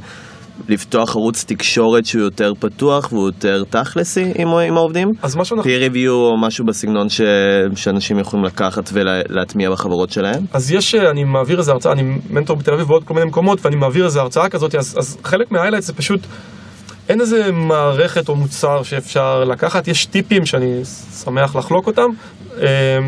[0.68, 5.08] לפתוח ערוץ תקשורת שהוא יותר פתוח והוא יותר תכלסי עם, עם העובדים?
[5.22, 5.70] אז מה שאנחנו...
[5.70, 7.20] peer review או משהו בסגנון ש...
[7.74, 10.44] שאנשים יכולים לקחת ולהטמיע בחברות שלהם?
[10.52, 13.64] אז יש, אה, אני מעביר איזה הרצאה, אני מנטור בתל אביב ועוד כל מיני מקומות,
[13.64, 16.20] ואני מעביר איזה הרצאה כזאת, אז, אז חלק מההיילייט זה פשוט,
[17.08, 20.80] אין איזה מערכת או מוצר שאפשר לקחת, יש טיפים שאני
[21.24, 22.08] שמח לחלוק אותם.
[22.60, 22.98] אה,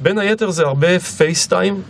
[0.00, 1.82] בין היתר זה הרבה פייסטיים,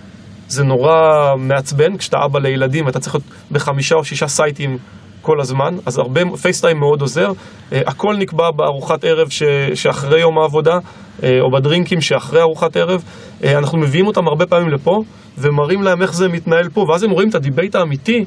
[0.48, 4.78] זה נורא מעצבן כשאתה אבא לילדים, אתה צריך להיות בחמישה או שישה סייטים
[5.22, 7.30] כל הזמן, אז הרבה, פייסטיים מאוד עוזר.
[7.30, 9.42] Uh, הכל נקבע בארוחת ערב ש,
[9.74, 13.02] שאחרי יום העבודה, uh, או בדרינקים שאחרי ארוחת ערב.
[13.40, 15.02] אה, אנחנו מביאים אותם הרבה פעמים לפה,
[15.38, 18.24] ומראים להם איך זה מתנהל פה, ואז הם רואים את ה debate האמיתי,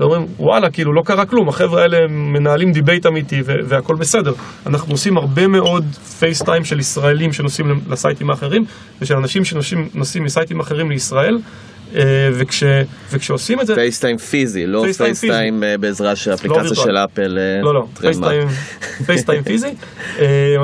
[0.00, 4.32] ואומרים, וואלה, כאילו לא קרה כלום, החבר'ה האלה מנהלים debate אמיתי והכל בסדר.
[4.66, 5.84] אנחנו עושים הרבה מאוד
[6.18, 8.64] face time של ישראלים שנוסעים לסייטים האחרים,
[9.00, 11.38] ושל אנשים שנוסעים מסייטים אחרים לישראל.
[11.94, 12.62] אה, וכש,
[13.12, 13.74] וכשעושים את זה...
[13.74, 17.38] face time פיזי, לא FaceTime אה, בעזרה של אפליקציה לא של אפל.
[17.38, 17.86] אה, לא, לא,
[19.06, 19.74] face time פיזי.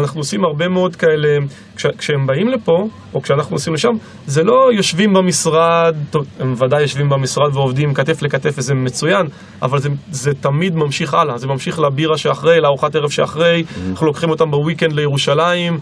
[0.00, 1.38] אנחנו עושים הרבה מאוד כאלה,
[1.76, 3.92] כש, כשהם באים לפה, או כשאנחנו נוסעים לשם,
[4.26, 9.26] זה לא יושבים במשרד, טוב, הם ודאי יושבים במשרד ועובדים כתף לכתף וזה מצוין,
[9.62, 13.90] אבל זה, זה תמיד ממשיך הלאה, זה ממשיך לבירה שאחרי, לארוחת ערב שאחרי, mm-hmm.
[13.90, 15.78] אנחנו לוקחים אותם בוויקנד לירושלים,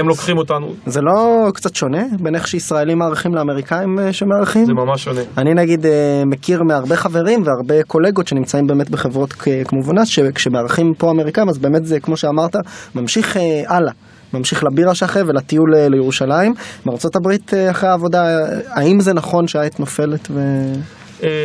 [0.00, 0.74] הם לוקחים אותנו.
[0.86, 4.64] זה לא קצת שונה בין איך שישראלים מארחים לאמריקאים שמארחים?
[4.64, 5.20] זה ממש שונה.
[5.38, 9.32] אני נגיד אה, מכיר מהרבה חברים והרבה קולגות שנמצאים באמת בחברות
[9.64, 12.56] כמו וונס, שכשמארחים פה אמריקאים, אז באמת זה, כמו שאמרת,
[12.94, 13.92] ממשיך אה, הלאה.
[14.34, 16.54] ממשיך לבירה שאחרי ולטיול אה, לירושלים.
[16.86, 18.24] מארצות הברית אחרי העבודה,
[18.68, 20.40] האם זה נכון שהעת נופלת ו...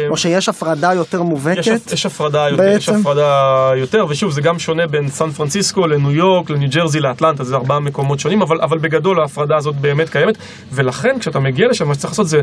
[0.09, 1.67] או שיש הפרדה יותר מובהקת?
[1.67, 6.11] יש, יש הפרדה יותר, יש הפרדה יותר, ושוב, זה גם שונה בין סן פרנסיסקו לניו
[6.11, 10.37] יורק, לניו ג'רזי, לאטלנטה, זה ארבעה מקומות שונים, אבל, אבל בגדול ההפרדה הזאת באמת קיימת,
[10.71, 12.41] ולכן כשאתה מגיע לשם, מה שצריך לעשות זה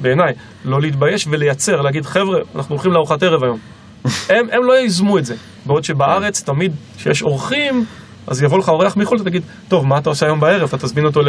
[0.00, 0.32] בעיניי,
[0.64, 3.58] לא להתבייש ולייצר, להגיד, חבר'ה, אנחנו הולכים לארוחת ערב היום.
[4.34, 5.34] הם, הם לא ייזמו את זה.
[5.66, 7.84] בעוד שבארץ, תמיד כשיש אורחים,
[8.26, 10.74] אז יבוא לך אורח מחו"ל, אתה תגיד, טוב, מה אתה עושה היום בערב?
[10.74, 11.20] אתה תזמין אותו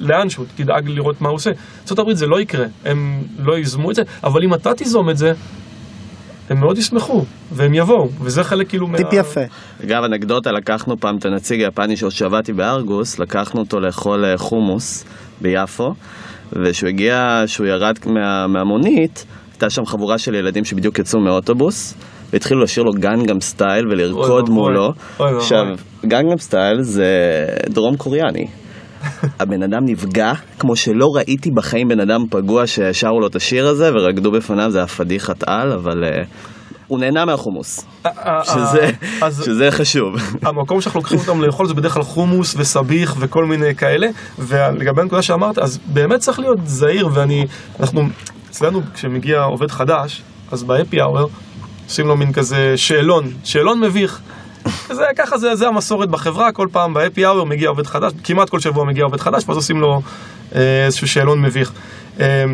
[0.00, 1.50] לאנשהו, תדאג לראות מה הוא עושה.
[1.98, 5.32] ארה"ב זה לא יקרה, הם לא ייזמו את זה, אבל אם אתה תיזום את זה,
[6.50, 8.98] הם מאוד ישמחו, והם יבואו, וזה חלק כאילו מה...
[8.98, 9.40] טיפ יפה.
[9.84, 15.04] אגב, אנקדוטה, לקחנו פעם את הנציג היפני שעבדתי בארגוס, לקחנו אותו לאכול אה, חומוס
[15.40, 15.94] ביפו.
[16.52, 21.94] וכשהוא הגיע, כשהוא ירד מה, מהמונית, הייתה שם חבורה של ילדים שבדיוק יצאו מאוטובוס,
[22.32, 24.92] והתחילו לשיר לו גנגם סטייל ולרקוד מולו.
[25.18, 25.64] עכשיו,
[26.06, 27.06] גנגם סטייל זה
[27.68, 28.46] דרום קוריאני.
[29.40, 33.90] הבן אדם נפגע כמו שלא ראיתי בחיים בן אדם פגוע ששרו לו את השיר הזה
[33.94, 36.04] ורקדו בפניו, זה היה פדיחת על, אבל...
[36.04, 36.26] Uh,
[36.90, 38.90] הוא נהנה מהחומוס, אה, אה, שזה,
[39.44, 40.14] שזה חשוב.
[40.46, 44.06] המקום שאנחנו לוקחים אותם לאכול זה בדרך כלל חומוס וסביח וכל מיני כאלה,
[44.38, 47.46] ולגבי הנקודה שאמרת, אז באמת צריך להיות זהיר, ואני,
[47.80, 48.02] אנחנו,
[48.50, 51.28] אצלנו כשמגיע עובד חדש, אז באפי האוור,
[51.90, 54.20] עושים לו מין כזה שאלון, שאלון מביך.
[54.90, 58.60] זה, ככה זה, זה המסורת בחברה, כל פעם באפי האוור מגיע עובד חדש, כמעט כל
[58.60, 60.02] שבוע מגיע עובד חדש, ואז עושים לו
[60.54, 61.72] אה, איזשהו שאלון מביך.
[62.20, 62.44] אה,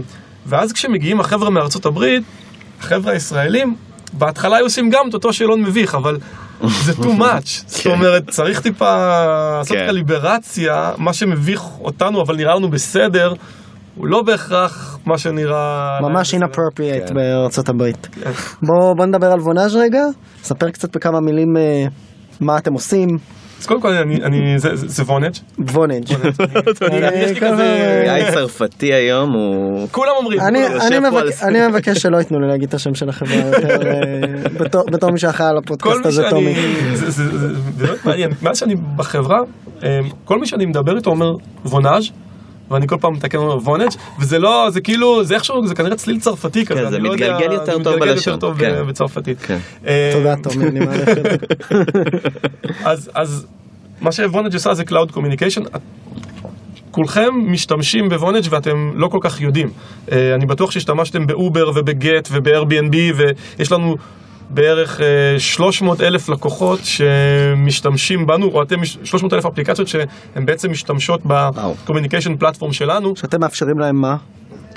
[0.46, 2.22] ואז כשמגיעים החבר'ה מארצות הברית,
[2.80, 3.76] החבר'ה הישראלים,
[4.12, 6.18] בהתחלה היו עושים גם את אותו שאלון מביך, אבל
[6.62, 7.48] זה too much.
[7.66, 7.86] זאת.
[7.86, 8.96] אומרת, צריך טיפה
[9.58, 9.86] לעשות כן.
[9.88, 13.34] קליברציה, מה שמביך אותנו, אבל נראה לנו בסדר.
[13.94, 15.98] הוא לא בהכרח מה שנראה...
[16.02, 17.14] ממש inappropriate כן.
[17.14, 18.08] בארצות הברית.
[18.96, 20.02] בואו נדבר על וונאז' רגע,
[20.42, 21.84] ספר קצת בכמה מילים אה,
[22.40, 23.08] מה אתם עושים,
[23.60, 23.92] אז קודם כל,
[24.22, 25.34] אני, זה וונג'.
[25.58, 26.10] וונג'.
[27.22, 28.02] יש לי כזה...
[28.06, 29.88] יאי צרפתי היום הוא...
[29.90, 30.40] כולם אומרים.
[31.42, 35.48] אני מבקש שלא ייתנו לי להגיד את השם של החברה יותר, אה, בתור מי שאחראי
[35.48, 36.54] על הפודקאסט הזה, טומי.
[36.94, 37.22] זה
[37.78, 39.38] באמת מעניין, מאז שאני בחברה,
[39.84, 41.32] אה, כל מי שאני מדבר איתו אומר
[41.64, 42.10] וונאז'.
[42.70, 46.20] ואני כל פעם מתקן אומר וונג' וזה לא, זה כאילו, זה איכשהו, זה כנראה צליל
[46.20, 48.86] צרפתי כזה, כן, זה מתגלגל יותר טוב בלשון, כן.
[48.86, 49.38] בצרפתית.
[49.40, 49.58] כן.
[49.86, 51.36] אה, תודה תומי, אני מעריך את זה.
[53.14, 53.46] אז
[54.00, 55.78] מה שוונג' עושה זה Cloud Communication.
[56.90, 59.70] כולכם משתמשים בוונג' ואתם לא כל כך יודעים.
[60.12, 63.96] אה, אני בטוח שהשתמשתם ב Uber וב Gett וב-Airbnb ויש לנו
[64.50, 65.00] בערך
[65.38, 72.72] 300 אה, אלף לקוחות שמשתמשים בנו, אותם 300 אלף אפליקציות שהן בעצם משתמשות ב-communication platform
[72.72, 73.16] שלנו.
[73.16, 74.16] שאתם מאפשרים להם מה?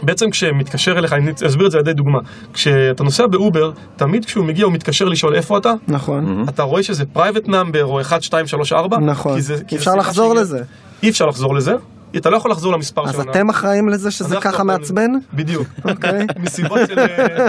[0.03, 2.19] בעצם כשמתקשר אליך, אני אסביר את זה על ידי דוגמה.
[2.53, 5.73] כשאתה נוסע ב Uber, תמיד כשהוא מגיע הוא מתקשר לשאול איפה אתה.
[5.87, 6.45] נכון.
[6.49, 8.97] אתה רואה שזה private number או 1, 2, 3, 4.
[8.97, 9.35] נכון.
[9.35, 10.63] כי זה, כי אפשר לחזור לזה.
[11.03, 11.75] אי אפשר לחזור לזה.
[12.17, 13.23] אתה לא יכול לחזור למספר שלנו.
[13.23, 15.11] אז אתם אחראים לזה שזה ככה מעצבן?
[15.33, 15.67] בדיוק.
[15.85, 16.25] אוקיי.
[16.43, 16.95] מסיבות של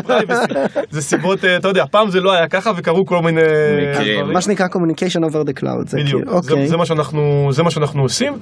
[0.03, 0.55] פרייבסי.
[0.57, 3.41] אה, זה סיבות, אה, אתה יודע, פעם זה לא היה ככה וקרו כל מיני
[3.95, 4.33] דברים.
[4.33, 5.97] מה שנקרא communication over the cloud.
[5.97, 6.23] בדיוק.
[6.27, 6.69] אוקיי.
[6.69, 6.77] זה
[7.63, 8.33] מה שאנחנו עושים.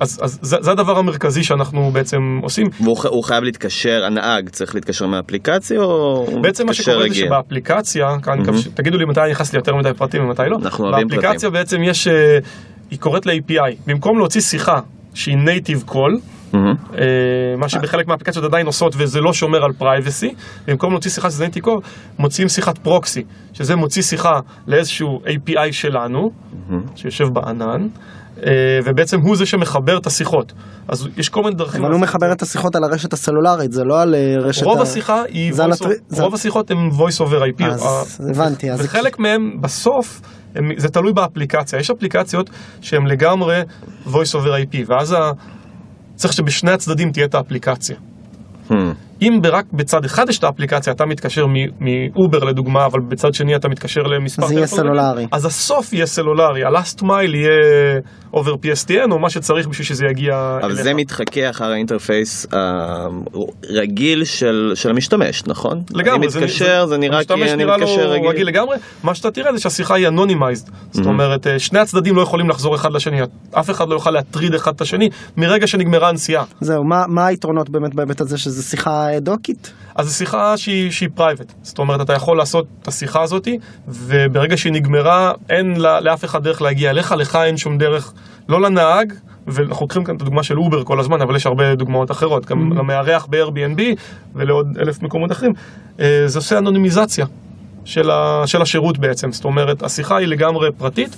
[0.00, 2.66] אז, אז זה, זה הדבר המרכזי שאנחנו בעצם עושים.
[2.80, 7.26] והוא חייב להתקשר, הנהג צריך להתקשר מהאפליקציה או בעצם מה שקורה זה רגיל?
[7.26, 10.84] שבאפליקציה, כאן ש- תגידו לי מתי אני נכנס לי יותר מדי פרטים ומתי לא, אנחנו
[10.84, 12.38] אוהבים באפליקציה בעצם יש, אה,
[12.94, 14.80] היא קוראת ל-API, במקום להוציא שיחה
[15.14, 16.20] שהיא native call.
[16.54, 16.58] אה,
[17.58, 20.34] מה שבחלק מהאפליקציות עדיין עושות וזה לא שומר על פרייבסי,
[20.66, 21.80] במקום להוציא שיחה שזה native call,
[22.18, 26.30] מוציאים שיחת פרוקסי, שזה מוציא שיחה לאיזשהו API שלנו,
[26.96, 27.86] שיושב בענן.
[28.46, 28.52] אה,
[28.84, 30.52] ובעצם הוא זה שמחבר את השיחות.
[30.88, 31.84] אז יש כל מיני דרכים.
[31.84, 34.62] אבל הוא מחבר את השיחות על הרשת הסלולרית, זה לא על אה, רשת...
[34.62, 35.76] רוב ה- השיחה היא זה על voice
[36.08, 37.64] זה- רוב השיחות הן voice over IP.
[37.64, 40.20] אז ה- הבנתי, וחלק מהם בסוף,
[40.54, 41.78] הם, זה תלוי באפליקציה.
[41.78, 43.62] יש אפליקציות שהן לגמרי
[44.06, 45.32] voice over IP, ואז ה...
[46.14, 47.96] צריך שבשני הצדדים תהיה את האפליקציה.
[48.70, 48.74] Hmm.
[49.28, 51.52] אם רק בצד אחד יש את האפליקציה, אתה מתקשר מ-
[51.84, 55.26] מ Uber לדוגמה, אבל בצד שני אתה מתקשר למספר אז יהיה סלולרי.
[55.32, 57.50] אז הסוף יהיה סלולרי, ה-last mile יהיה
[58.34, 60.82] over PSTN או מה שצריך בשביל שזה יגיע אבל אליך.
[60.82, 62.46] זה מתחקה אחר ה interface
[63.70, 65.82] הרגיל של, של המשתמש, נכון?
[65.94, 68.28] לגמרי, אני מתקשר, זה, נראה המשתמש כי אני נראה לו מתקשר רגיל.
[68.28, 72.22] רגיל לגמרי, מה שאתה תראה זה שהשיחה היא anonymized, זאת אומרת אה, שני הצדדים לא
[72.22, 73.20] יכולים לחזור אחד לשני,
[73.52, 76.44] אף אחד לא יוכל להטריד אחד את השני מרגע שנגמרה הנסיעה.
[76.60, 79.72] זהו, מה- מה היתרונות באמת בהיבט הזה שזה שיחה אה, דוקית?
[79.94, 83.48] אז זו שיחה שהיא, שהיא private, זאת אומרת אתה יכול לעשות את השיחה הזאת
[83.88, 88.12] וברגע שהיא נגמרה אין לה, לאף אחד דרך להגיע אליך, לך אין שום דרך,
[88.48, 89.12] לא לנהג,
[89.46, 92.72] ואנחנו לוקחים כאן את הדוגמה של Uber כל הזמן, אבל יש הרבה דוגמאות אחרות, גם
[92.72, 93.80] למארח ב-Airbnb
[94.34, 95.52] ולעוד אלף מקומות אחרים,
[96.00, 97.26] אה, זה עושה אנונימיזציה
[97.84, 101.16] של, ה, של השירות בעצם, זאת אומרת השיחה היא לגמרי פרטית,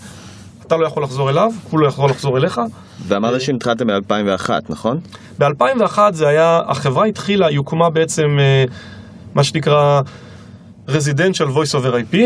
[0.67, 2.61] אתה לא יכול לחזור אליו, הוא לא יכול לחזור אליך,
[3.07, 5.01] ואמרת שהתחלתם ב-2001, נכון?
[5.39, 8.65] ב-2001 זה היה, החברה התחילה, היא הוקמה בעצם אה,
[9.35, 10.01] מה שנקרא
[10.89, 12.17] Residential Voice over IP.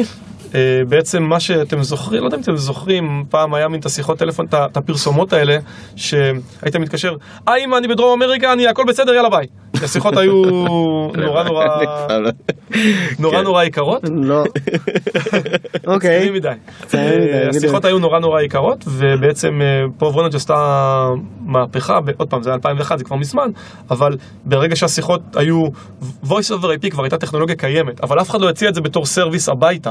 [0.54, 4.18] אה, בעצם מה שאתם זוכרים, לא יודע אם אתם זוכרים, פעם היה מין את השיחות
[4.18, 5.58] טלפון, את הפרסומות האלה,
[5.96, 7.16] שהיית מתקשר,
[7.48, 9.46] אה אמא, אני בדרום אמריקה, אני הכל בסדר, יאללה ביי.
[9.84, 10.42] השיחות היו
[11.16, 11.64] נורא נורא,
[13.18, 13.44] נורא כן.
[13.44, 14.02] נורא יקרות.
[14.12, 14.44] לא.
[15.94, 16.30] אוקיי.
[16.30, 16.48] מדי.
[16.94, 17.84] אה, השיחות.
[17.84, 20.54] היו נורא נורא יקרות, ובעצם אה, פה Vonage עשתה
[21.46, 23.50] מהפכה, עוד פעם, זה היה 2001, זה כבר מזמן,
[23.90, 25.64] אבל ברגע שהשיחות היו,
[26.24, 29.06] voice over IP כבר הייתה טכנולוגיה קיימת, אבל אף אחד לא הציע את זה בתור
[29.06, 29.90] service הביתה.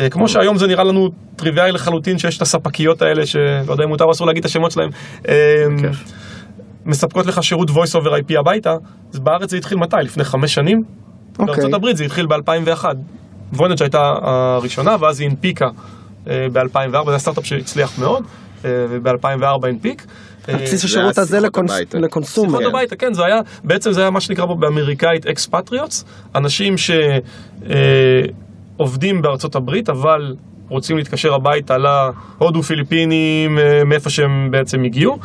[0.00, 3.88] אה, כמו שהיום זה נראה לנו טריוויאלי לחלוטין שיש את הספקיות האלה, שלא יודע אם
[3.88, 4.90] מותר או אסור להגיד את השמות שלהם,
[5.28, 5.34] אה,
[6.86, 8.76] מספקות לך שירות voice over IP הביתה,
[9.14, 9.96] אז בארץ זה התחיל מתי?
[10.02, 10.82] לפני חמש שנים?
[11.38, 11.54] אוקיי.
[11.54, 12.84] בארצות הברית זה התחיל ב-2001.
[13.52, 15.68] Vonage הייתה הראשונה, ואז היא הנפיקה
[16.26, 18.24] ב-2004, זה היה סטארט-אפ שהצליח מאוד,
[18.64, 20.06] אה, וב-2004 הנפיק.
[20.48, 21.40] על אה, בסיס זה השירות הזה.
[21.94, 22.58] ל consumer.
[22.58, 26.74] שיחות הביתה, כן, זה היה, בעצם זה היה מה שנקרא פה באמריקאית expatriates, אנשים
[28.78, 30.34] שעובדים בארצות הברית, אבל
[30.68, 35.18] רוצים להתקשר הביתה להודו, פיליפינים, אה, מאיפה שהם בעצם הגיעו.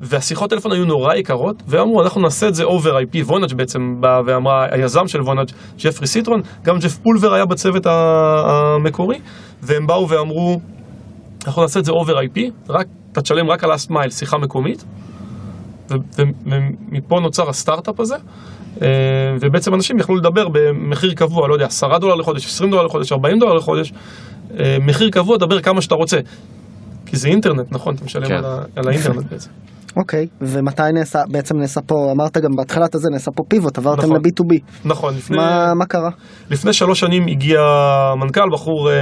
[0.00, 3.24] והשיחות טלפון היו נורא יקרות, ואמרו, אנחנו נעשה את זה over IP.
[3.24, 9.18] Vonage בעצם בא ואמרה, היזם של Vonage, ג'פרי סיטרון, גם ג'ף פולבר היה בצוות המקורי,
[9.62, 10.60] והם באו ואמרו,
[11.46, 14.84] אנחנו נעשה את זה over IP, רק, אתה תשלם רק על last mile, שיחה מקומית.
[16.46, 18.16] ומפה נוצר הסטארט-אפ הזה,
[18.82, 18.88] אה,
[19.40, 23.38] ובעצם אנשים יכלו לדבר במחיר קבוע, לא יודע, 10 דולר לחודש, 20 דולר לחודש, 40
[23.38, 23.92] דולר לחודש,
[24.60, 26.16] אה, מחיר קבוע, דבר כמה שאתה רוצה.
[27.06, 27.94] כי זה אינטרנט, נכון?
[27.94, 28.34] אתה משלם כן.
[28.34, 29.50] על, ה- על האינטרנט בעצם.
[29.96, 34.16] אוקיי, ומתי נעשה, בעצם נעשה פה, אמרת גם בהתחלת הזה, נעשה פה פיבוט, עברתם נכון.
[34.16, 34.60] ל-B2B.
[34.84, 36.10] נכון, לפני, מה מה קרה?
[36.50, 37.60] לפני שלוש שנים הגיע
[38.16, 38.94] מנכ"ל, בחור אה,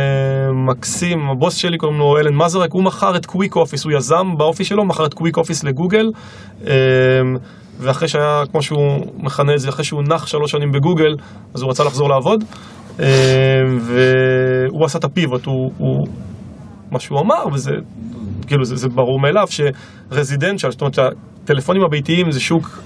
[0.69, 4.85] מקסים, הבוס שלי קוראים לו אלן מסרק, הוא מכר את Quickoffice, הוא יזם באופי שלו,
[4.85, 6.11] מכר את Quickoffice לגוגל,
[6.67, 6.73] אה,
[7.79, 11.17] ואחרי שהיה, כמו שהוא מכנה את זה, אחרי שהוא נח שלוש שנים בגוגל,
[11.55, 12.45] אז הוא רצה לחזור לעבוד,
[13.01, 13.07] אה,
[13.81, 16.07] והוא עשה את הפיבוט, הוא, הוא,
[16.91, 17.73] מה שהוא אמר, וזה
[18.47, 22.79] כאילו זה, זה ברור מאליו, שרזידנציאל, זאת אומרת שהטלפונים הביתיים זה שוק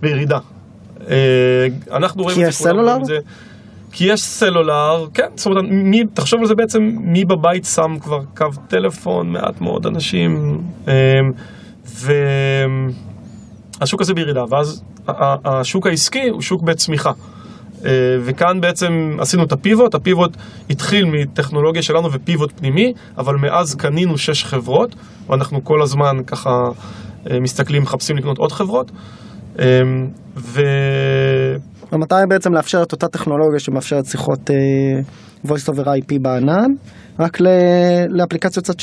[0.00, 0.38] בירידה.
[1.10, 2.84] אה, אנחנו רואים את זה, כולם?
[2.84, 3.18] רואים את זה.
[3.92, 8.20] כי יש סלולר, כן, זאת אומרת, מי, תחשוב על זה בעצם, מי בבית שם כבר
[8.36, 10.94] קו טלפון, מעט מאוד אנשים, אה,
[13.80, 14.82] והשוק הזה בירידה, ואז
[15.44, 17.12] השוק העסקי הוא שוק בצמיחה.
[17.84, 17.90] אה,
[18.24, 20.36] וכאן בעצם עשינו את הפיבוט, הפיבוט
[20.70, 24.94] התחיל מטכנולוגיה שלנו ופיבוט פנימי, אבל מאז קנינו שש חברות,
[25.28, 26.70] ואנחנו כל הזמן ככה
[27.30, 28.90] אה, מסתכלים, מחפשים לקנות עוד חברות.
[29.58, 29.64] אה,
[30.36, 30.62] ו...
[31.92, 35.00] המטרה היא בעצם לאפשר את אותה טכנולוגיה שמאפשרת שיחות אה,
[35.46, 36.70] voice over IP בענן,
[37.18, 37.46] רק ל-
[38.08, 38.74] לאפליקציות צד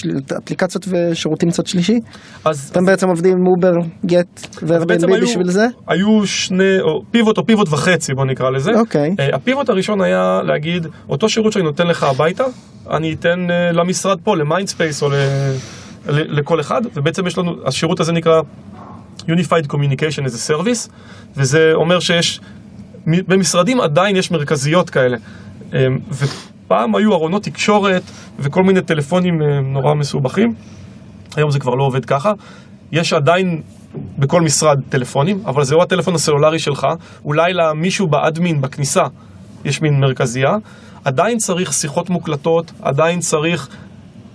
[0.43, 1.99] אפליקציות ושירותים צד שלישי.
[2.45, 3.71] אז אתם בעצם עובדים עם Uber,
[4.05, 5.67] Gett אז ו-Airbnb בשביל זה?
[5.87, 8.71] היו שני, או פיבוט או פיבוט וחצי, בוא נקרא לזה.
[8.79, 9.15] אוקיי.
[9.19, 12.43] אה, הפיבוט הראשון היה להגיד, אותו שירות שאני נותן לך הביתה,
[12.91, 15.13] אני אתן אה, למשרד פה, ל Mindspace או ל-
[16.39, 18.41] לכל אחד, ובעצם יש לנו, השירות הזה נקרא
[19.19, 20.89] Unified Communication as a Service,
[21.37, 22.39] וזה אומר שיש,
[23.07, 25.17] במשרדים עדיין יש מרכזיות כאלה.
[25.73, 28.03] אמ, ופעם היו ארונות תקשורת
[28.39, 30.53] וכל מיני טלפונים אמ, נורא מסובכים,
[31.35, 32.33] היום זה כבר לא עובד ככה.
[32.91, 33.61] יש עדיין
[34.17, 36.87] בכל משרד טלפונים, אבל זה לא הטלפון הסלולרי שלך,
[37.25, 39.03] אולי למישהו באדמין בכניסה
[39.65, 40.55] יש מין מרכזייה.
[41.05, 43.67] עדיין צריך שיחות מוקלטות, עדיין צריך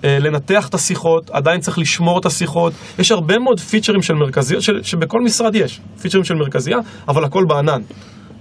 [0.05, 2.73] אה, לנתח את השיחות, עדיין צריך לשמור את השיחות.
[2.99, 7.45] יש הרבה מאוד פיצ'רים של מרכזייה, של, שבכל משרד יש, פיצ'רים של מרכזייה, אבל הכל
[7.49, 7.83] בענן.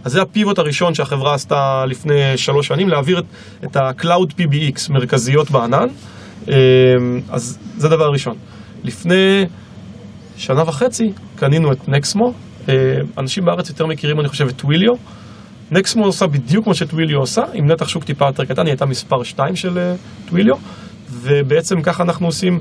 [0.04, 3.26] אז זה הפיבוט הראשון שהחברה עשתה לפני שלוש שנים, להעביר את,
[3.64, 5.88] את ה-Cloud PBX, מרכזיות בענן.
[6.50, 6.56] אה,
[7.30, 8.36] אז זה דבר ראשון.
[8.84, 9.46] לפני
[10.38, 11.04] שנה וחצי
[11.36, 12.34] קנינו את נקסמו.
[12.70, 12.74] אה,
[13.18, 14.94] אנשים בארץ יותר מכירים, אני חושב, את טוויליו.
[15.72, 19.24] נקסמו עושה בדיוק כמו שטוויליו עושה, עם נתח שוק טיפה יותר קטן, היא הייתה מספר
[19.24, 20.56] 2 של אה, טוויליו,
[21.12, 22.60] ובעצם ככה אנחנו עושים,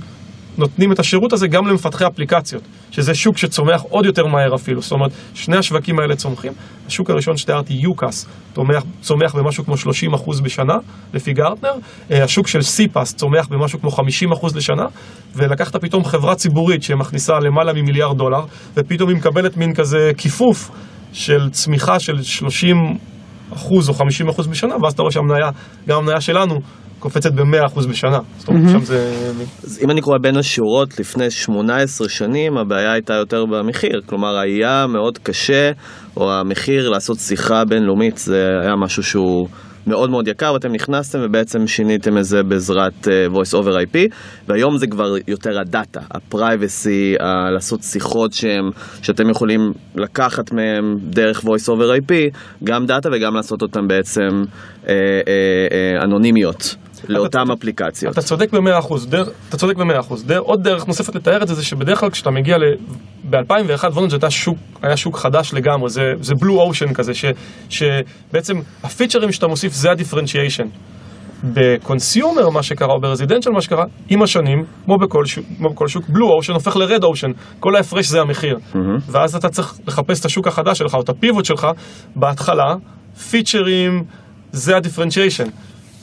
[0.58, 4.92] נותנים את השירות הזה גם למפתחי אפליקציות, שזה שוק שצומח עוד יותר מהר אפילו, זאת
[4.92, 6.52] אומרת, שני השווקים האלה צומחים.
[6.86, 10.74] השוק הראשון שתיארתי, יוקאס, צומח, צומח במשהו כמו 30% בשנה,
[11.14, 11.72] לפי גרטנר,
[12.10, 14.84] אה, השוק של סיפאס צומח במשהו כמו 50% לשנה,
[15.36, 18.44] ולקחת פתאום חברה ציבורית שמכניסה למעלה ממיליארד דולר,
[18.76, 20.70] ופתאום היא מקבלת מין כזה כיפוף
[21.12, 22.76] של צמיחה של 30
[23.52, 25.50] אחוז או 50 אחוז בשנה, ואז אתה רואה שהמניה,
[25.88, 26.54] גם המניה שלנו,
[27.02, 28.18] קופצת ב-100 אחוז בשנה.
[28.38, 29.12] זאת אומרת, שם זה...
[29.64, 34.00] אז אם אני קורא בין השורות, לפני 18 שנים הבעיה הייתה יותר במחיר.
[34.06, 35.70] כלומר, היה מאוד קשה,
[36.16, 39.48] או המחיר לעשות שיחה בינלאומית, זה היה משהו שהוא
[39.86, 43.98] מאוד מאוד יקר, ואתם נכנסתם ובעצם שיניתם את זה בעזרת uh, voice over IP,
[44.48, 48.70] והיום זה כבר יותר הדאטה, ה-privacy, ה- לעשות שיחות שהם,
[49.02, 49.60] שאתם יכולים
[49.94, 52.12] לקחת מהם דרך voice over IP,
[52.64, 56.76] גם דאטה וגם לעשות אותם בעצם uh, uh, uh, אנונימיות.
[57.08, 58.12] לאותן אפליקציות.
[58.12, 59.24] אתה צודק במאה אחוז, דר...
[59.48, 60.24] אתה צודק במאה אחוז.
[60.24, 60.38] דר...
[60.38, 62.62] עוד דרך נוספת לתאר את זה, זה שבדרך כלל כשאתה מגיע ל...
[63.30, 67.24] ב-2001 וונאג' הייתה שוק, היה שוק חדש לגמרי, זה, זה blue ocean כזה, ש...
[67.68, 70.66] שבעצם הפיצ'רים שאתה מוסיף זה ה differentiation.
[71.44, 75.70] ב consumer מה שקרה, או ב residential מה שקרה, עם השנים, כמו בכל, שוק, כמו
[75.70, 78.58] בכל שוק, blue ocean הופך ל red ocean, כל ההפרש זה המחיר.
[79.08, 81.66] ואז אתה צריך לחפש את השוק החדש שלך, או את ה pivot שלך,
[82.16, 82.74] בהתחלה,
[83.30, 84.04] פיצ'רים
[84.52, 85.48] זה הדיפרנציאשן.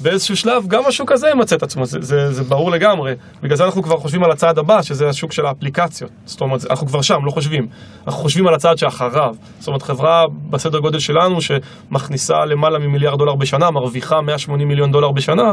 [0.01, 3.13] באיזשהו שלב גם השוק הזה ימצא את עצמו, זה, זה, זה ברור לגמרי.
[3.43, 6.11] בגלל זה אנחנו כבר חושבים על הצעד הבא, שזה השוק של האפליקציות.
[6.25, 7.67] זאת אומרת, אנחנו כבר שם, לא חושבים.
[8.07, 9.31] אנחנו חושבים על הצעד שאחריו.
[9.59, 15.11] זאת אומרת, חברה בסדר גודל שלנו, שמכניסה למעלה ממיליארד דולר בשנה, מרוויחה 180 מיליון דולר
[15.11, 15.51] בשנה,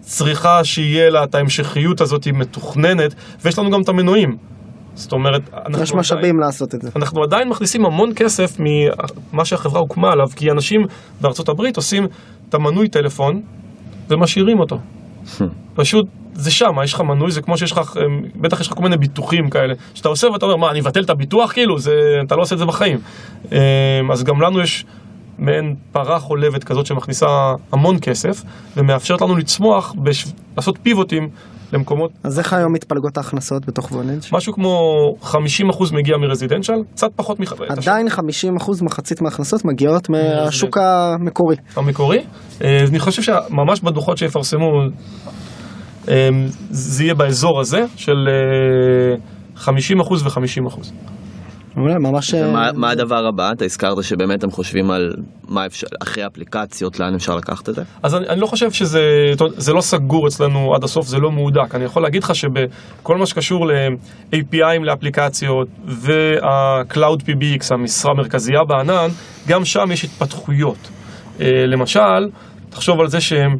[0.00, 3.14] צריכה שיהיה לה את ההמשכיות הזאת מתוכננת,
[3.44, 4.36] ויש לנו גם את המנועים.
[4.94, 6.90] זאת אומרת, אנחנו יש משאבים לעשות את זה.
[6.96, 10.80] אנחנו עדיין מכניסים המון כסף ממה שהחברה הוקמה עליו, כי אנשים
[11.20, 12.04] בארצות הברית עושים
[12.48, 13.42] את המנוי טלפון
[14.08, 14.78] ומשאירים אותו.
[15.74, 17.92] פשוט זה שם, יש לך מנוי, זה כמו שיש לך,
[18.36, 21.10] בטח יש לך כל מיני ביטוחים כאלה, שאתה עושה ואתה אומר, מה, אני אבטל את
[21.10, 21.52] הביטוח?
[21.52, 21.92] כאילו, זה,
[22.26, 22.98] אתה לא עושה את זה בחיים.
[24.12, 24.84] אז גם לנו יש
[25.38, 28.42] מעין פרה חולבת כזאת שמכניסה המון כסף,
[28.76, 30.26] ומאפשרת לנו לצמוח, בש...
[30.56, 31.28] לעשות פיבוטים
[31.72, 32.10] למקומות...
[32.24, 34.20] אז איך היום מתפלגות ההכנסות בתוך וולנג'?
[34.32, 34.78] משהו כמו
[35.22, 35.34] 50%
[35.92, 37.52] מגיע מרזידנציאל, קצת פחות מח...
[37.68, 41.56] עדיין 50% מחצית מההכנסות מגיעות מהשוק המקורי.
[41.76, 42.18] המקורי.
[42.64, 44.66] אה, אני חושב שממש בדוחות שיפרסמו,
[46.08, 46.28] אה,
[46.70, 49.70] זה יהיה באזור הזה של אה, 50%
[50.24, 50.80] ו-50%.
[51.78, 52.34] מעולה, ממש...
[52.34, 53.52] ומה מה הדבר הבא?
[53.52, 55.14] אתה הזכרת שבאמת הם חושבים על
[55.48, 57.82] מה אפשר, אחרי אפליקציות, לאן אפשר לקחת את זה?
[58.02, 59.02] אז אני, אני לא חושב שזה,
[59.56, 61.74] זה לא סגור אצלנו עד הסוף, זה לא מהודק.
[61.74, 69.08] אני יכול להגיד לך שבכל מה שקשור ל-API'ים לאפליקציות וה-Cloud PBX, המשרה המרכזייה בענן,
[69.48, 70.88] גם שם יש התפתחויות.
[71.40, 72.28] למשל,
[72.70, 73.56] תחשוב על זה שהם...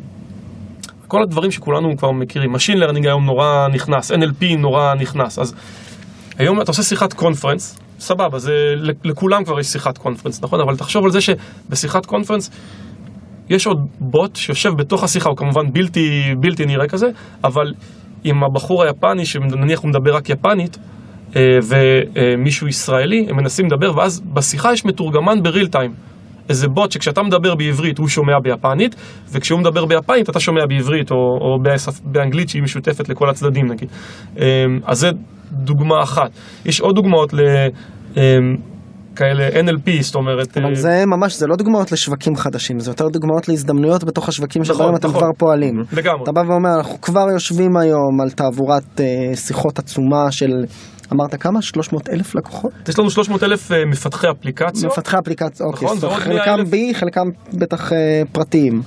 [1.08, 5.54] כל הדברים שכולנו כבר מכירים, Machine Learning היום נורא נכנס, NLP נורא נכנס, אז
[6.38, 8.52] היום אתה עושה שיחת קונפרנס, סבבה, זה,
[9.04, 10.60] לכולם כבר יש שיחת קונפרנס, נכון?
[10.60, 12.50] אבל תחשוב על זה שבשיחת קונפרנס
[13.50, 17.06] יש עוד בוט שיושב בתוך השיחה, הוא כמובן בלתי, בלתי נראה כזה,
[17.44, 17.74] אבל
[18.24, 20.78] עם הבחור היפני, שנניח הוא מדבר רק יפנית,
[21.36, 25.94] ומישהו ישראלי, הם מנסים לדבר, ואז בשיחה יש מתורגמן בריל טיים.
[26.48, 28.94] איזה בוט שכשאתה מדבר בעברית הוא שומע ביפנית,
[29.32, 31.58] וכשהוא מדבר ביפנית אתה שומע בעברית, או, או
[32.04, 33.88] באנגלית שהיא משותפת לכל הצדדים נגיד.
[34.84, 35.10] אז זה
[35.52, 36.30] דוגמה אחת.
[36.64, 37.40] יש עוד דוגמאות ל...
[39.18, 40.56] כאלה NLP, זאת אומרת...
[40.56, 44.78] אבל זה ממש, זה לא דוגמאות לשווקים חדשים, זה יותר דוגמאות להזדמנויות בתוך השווקים שבהם
[44.78, 45.20] נכון, אתם נכון.
[45.20, 45.74] כבר פועלים.
[45.92, 46.22] לגמרי.
[46.22, 50.50] אתה בא ואומר, אנחנו כבר יושבים היום על תעבורת uh, שיחות עצומה של
[51.12, 51.62] אמרת כמה?
[51.62, 52.72] 300 אלף לקוחות?
[52.88, 56.44] יש לנו 300 אלף אה, מפתחי אפליקציות, מפתחי אפליקציה, אוקיי, נכון, זאת אומרת, ועוד 100
[56.56, 56.70] חלקם.
[56.70, 57.96] בי, חלקם בטח אה,
[58.32, 58.82] פרטיים.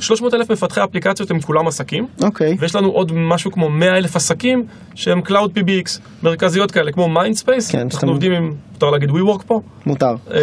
[0.00, 4.16] 300 אלף מפתחי אפליקציות הם כולם עסקים, אוקיי, ויש לנו עוד משהו כמו 100 אלף
[4.16, 4.62] עסקים
[4.94, 9.42] שהם Cloud PBX, מרכזיות כאלה, כמו Mindspace, כן, אנחנו שאתם- עובדים עם, מותר להגיד WeWork
[9.46, 10.14] פה, מותר.
[10.34, 10.40] אה,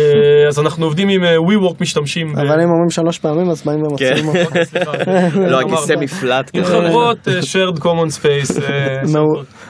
[0.47, 4.39] אז אנחנו עובדים עם WeWork משתמשים, אבל אם אומרים שלוש פעמים אז באים ומוציאים כן.
[4.39, 4.65] אותו.
[4.65, 4.91] סליחה,
[5.35, 5.59] לא.
[5.61, 6.51] הכיסא מפלט.
[6.53, 6.73] עם כזה.
[6.73, 8.59] חברות shared common space,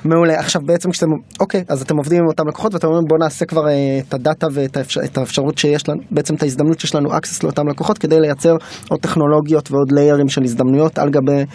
[0.06, 1.08] מעולה עכשיו בעצם כשאתם
[1.40, 4.48] אוקיי אז אתם עובדים עם אותם לקוחות ואתם אומרים בוא נעשה כבר אה, את הדאטה
[4.54, 8.20] ואת האפשר, את האפשרות שיש לנו בעצם את ההזדמנות שיש לנו access לאותם לקוחות כדי
[8.20, 8.56] לייצר
[8.90, 11.46] עוד טכנולוגיות ועוד ליירים של הזדמנויות על גבי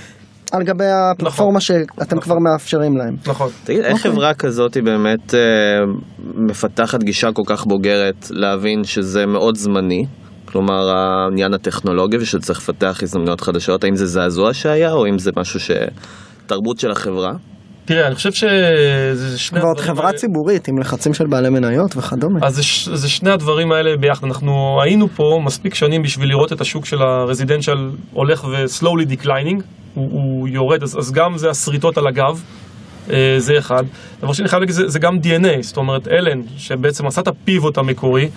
[0.52, 3.16] על גבי הפלטפורמה שאתם כבר מאפשרים להם.
[3.26, 3.48] נכון.
[3.64, 4.10] תגיד, איך אוקיי.
[4.10, 5.40] חברה כזאת היא באמת אה,
[6.48, 10.04] מפתחת גישה כל כך בוגרת להבין שזה מאוד זמני?
[10.44, 15.60] כלומר, העניין הטכנולוגי ושצריך לפתח הזדמנויות חדשות, האם זה זעזוע שהיה או אם זה משהו
[15.60, 15.70] ש...
[16.46, 17.32] תרבות של החברה?
[17.84, 22.38] תראה, אני חושב שזה שני ועוד חברה האלה- ציבורית עם לחצים של בעלי מניות וכדומה.
[22.42, 24.26] אז זה, זה שני הדברים האלה ביחד.
[24.26, 27.76] אנחנו היינו פה מספיק שנים בשביל לראות את השוק של הרזידנציאל
[28.12, 29.62] הולך ו-slowly declining,
[29.94, 32.42] הוא, הוא יורד, אז, אז גם זה השריטות על הגב,
[33.10, 33.82] אה, זה אחד.
[34.22, 37.78] דבר שני, חייב להגיד, זה, זה גם DNA, זאת אומרת, אלן, שבעצם עשה את הפיבוט
[37.78, 38.28] המקורי,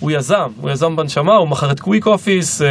[0.00, 2.68] הוא יזם, הוא יזם בנשמה, הוא מכר את קוויק אופיס אה,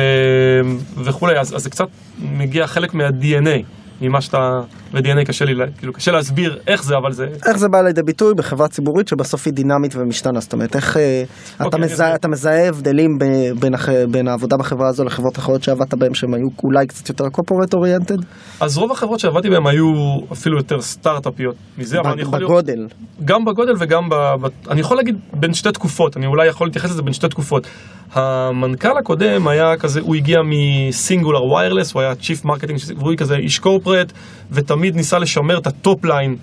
[1.03, 1.87] וכולי, אז, אז זה קצת
[2.21, 3.63] מגיע חלק מה-DNA,
[4.01, 4.59] ממה שאתה,
[4.93, 7.25] ו-DNA קשה לי, כאילו, קשה להסביר איך זה, אבל זה...
[7.45, 11.23] איך זה בא לידי ביטוי בחברה ציבורית שבסוף היא דינמית ומשתנה זאת אומרת איך אה,
[11.55, 13.17] אתה אוקיי, מזהה אתה מזהה הבדלים
[13.59, 13.73] בין
[14.11, 18.17] בין העבודה בחברה הזו לחברות אחרות שעבדת בהן שהן היו אולי קצת יותר corporate oriented
[18.59, 19.85] אז רוב החברות שעבדתי בהן היו
[20.33, 22.39] אפילו יותר סטארט-אפיות מזה, אבל אני יכול.
[22.43, 22.87] בגודל
[23.25, 24.15] גם בגודל וגם ב...
[24.15, 24.47] ב...
[24.69, 27.67] אני יכול להגיד בין שתי תקופות, אני אולי יכול להתייחס לזה בין שתי תקופות.
[28.13, 33.59] המנכ"ל הקודם היה כזה, הוא הגיע מסינגולר וויירלס, הוא היה chief marketing, והוא כזה איש
[33.59, 34.13] corporate,
[34.51, 36.35] ותמיד ניסה לשמר את ה top line,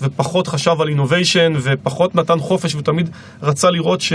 [0.00, 3.10] ופחות חשב על innovation, ופחות נתן חופש, ותמיד
[3.42, 4.12] רצה לראות ש...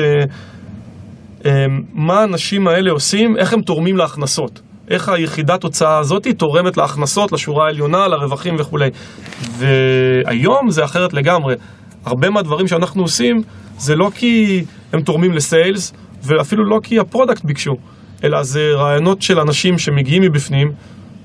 [1.46, 1.52] אמ,
[1.94, 4.62] מה האנשים האלה עושים, איך הם תורמים להכנסות.
[4.90, 8.90] איך היחידת הוצאה הזאת תורמת להכנסות, לשורה העליונה, לרווחים וכולי.
[9.58, 11.56] והיום זה אחרת לגמרי.
[12.06, 13.36] הרבה מהדברים שאנחנו עושים
[13.78, 14.64] זה לא כי
[14.94, 15.94] הם תורמים ל sales,
[16.24, 17.74] ואפילו לא כי ה product ביקשו,
[18.24, 20.68] אלא זה רעיונות של אנשים שמגיעים מבפנים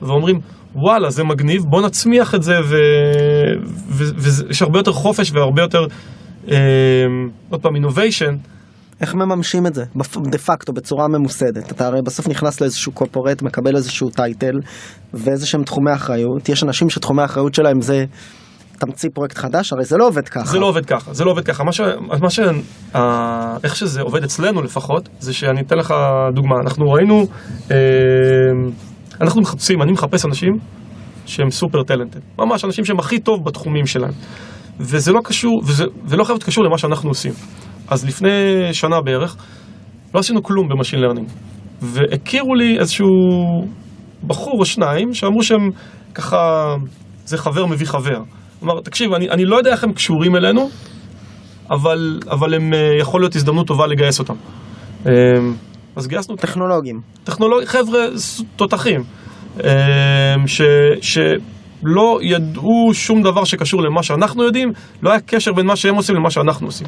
[0.02, 0.40] ואומרים,
[0.74, 2.54] וואלה, זה מגניב, בוא נצמיח את זה,
[3.88, 5.86] ויש הרבה יותר חופש והרבה יותר,
[6.50, 6.56] אה,
[7.50, 8.48] עוד פעם, innovation.
[9.00, 9.84] איך מממשים את זה
[10.30, 14.60] דה פקטו בצורה ממוסדת אתה הרי בסוף נכנס לאיזשהו קורפורט מקבל איזשהו טייטל
[15.14, 18.04] ואיזה שהם תחומי אחריות יש אנשים שתחומי האחריות שלהם זה
[18.86, 21.44] תמציא פרויקט חדש הרי זה לא עובד ככה זה לא עובד ככה, זה לא עובד
[21.44, 21.64] ככה.
[21.64, 21.80] מה ש...
[22.22, 22.40] מה ש...
[22.94, 25.94] אה, איך שזה עובד אצלנו לפחות, זה שאני אתן לך
[26.34, 26.56] דוגמה.
[26.64, 27.26] אנחנו ראינו,
[27.70, 27.76] אה,
[29.20, 30.52] אנחנו מחפשים, אני מחפש אנשים
[31.26, 32.20] שהם super talented.
[32.38, 34.12] ממש אנשים שהם הכי טוב בתחומים שלהם.
[34.80, 37.32] וזה לא קשור, וזה, ולא חייב להיות קשור למה שאנחנו עושים.
[37.88, 38.30] אז לפני
[38.72, 39.36] שנה בערך,
[40.14, 41.28] לא עשינו כלום ב machine learning.
[41.80, 43.06] והכירו לי איזשהו
[44.26, 45.70] בחור או שניים שאמרו שהם
[46.14, 46.74] ככה,
[47.24, 48.18] זה חבר מביא חבר.
[48.62, 50.68] אמר, תקשיב, אני, אני לא יודע איך הם קשורים אלינו,
[51.70, 54.34] אבל, אבל הם, אה, יכול להיות הזדמנות טובה לגייס אותם.
[55.96, 58.00] אז גייסנו טכנולוגים טכנולוגיה, חבר'ה
[58.56, 59.00] תותחים,
[59.64, 60.62] אה, ש,
[61.00, 64.72] שלא ידעו שום דבר שקשור למה שאנחנו יודעים,
[65.02, 66.86] לא היה קשר בין מה שהם עושים למה שאנחנו עושים.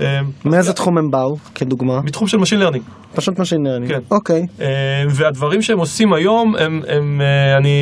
[0.00, 3.16] אה, מאיזה תחום הם באו כדוגמה מתחום של Machine Learning.
[3.16, 3.98] פשוט משינרני כן.
[4.10, 4.66] אוקיי אה,
[5.10, 7.78] והדברים שהם עושים היום, הם, הם, אה, אני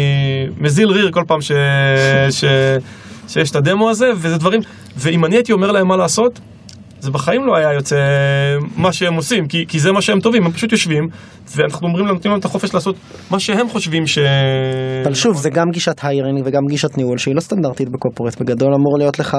[0.61, 1.53] מזיל ריר כל פעם ש,
[2.31, 2.45] ש,
[3.29, 4.61] שיש את הדמו הזה, וזה דברים,
[4.97, 6.41] ואם אני הייתי אומר להם מה לעשות,
[7.05, 7.96] זה בחיים לא היה יוצא
[8.76, 11.05] מה שהם עושים, כי, כי זה מה שהם טובים, הם פשוט יושבים,
[11.57, 12.96] ואנחנו אומרים להם, נותנים להם את החופש לעשות
[13.30, 14.18] מה שהם חושבים ש...
[15.05, 18.98] אבל שוב זה גם גישת היירינג וגם גישת ניהול שהיא לא סטנדרטית בקורפורט בגדול אמור
[18.98, 19.36] להיות לך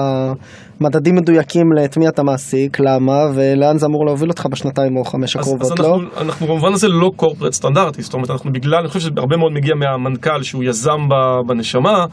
[0.80, 5.36] מדדים מדויקים לאת מי אתה מעסיק למה ולאן זה אמור להוביל אותך בשנתיים או חמש
[5.36, 5.94] אז, אז הקרובות לא?
[5.94, 9.36] אנחנו, אנחנו במובן הזה לא קורפרט סטנדרטי, זאת אומרת, אנחנו בגלל, אני חושב שזה הרבה
[9.36, 11.00] מאוד מגיע מהמנכ"ל שהוא יזם
[11.48, 12.04] בנשמה,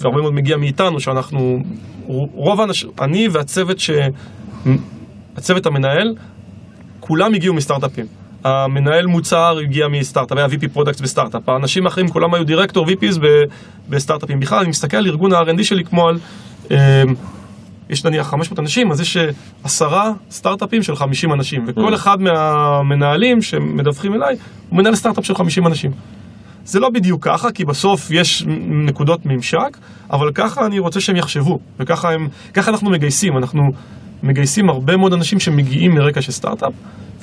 [0.00, 1.58] והרבה מאוד מגיע מאיתנו, שאנחנו,
[2.34, 3.90] רוב האנשים, אני והצוות ש...
[5.36, 6.14] הצוות המנהל,
[7.00, 8.06] כולם הגיעו מסטארט-אפים.
[8.44, 13.18] המנהל מוצר הגיע מסטארט-אפ, היה VP product בסטארט-אפ, האנשים האחרים כולם היו director VPs
[13.88, 14.40] בסטארט-אפים.
[14.40, 16.18] בכלל, אני מסתכל על ארגון ה-R&D שלי כמו על...
[16.70, 17.02] אה,
[17.90, 19.30] יש נניח 500 אנשים, אז יש אה,
[19.64, 24.36] עשרה סטארט-אפים של 50 אנשים, וכל אחד מהמנהלים שמדווחים אליי,
[24.68, 25.90] הוא מנהל סטארט-אפ של 50 אנשים.
[26.64, 28.44] זה לא בדיוק ככה, כי בסוף יש
[28.86, 29.76] נקודות ממשק,
[30.10, 33.62] אבל ככה אני רוצה שהם יחשבו, וככה הם, אנחנו מגייסים, אנחנו
[34.22, 36.72] מגייסים הרבה מאוד אנשים שמגיעים מרקע של סטארט-אפ,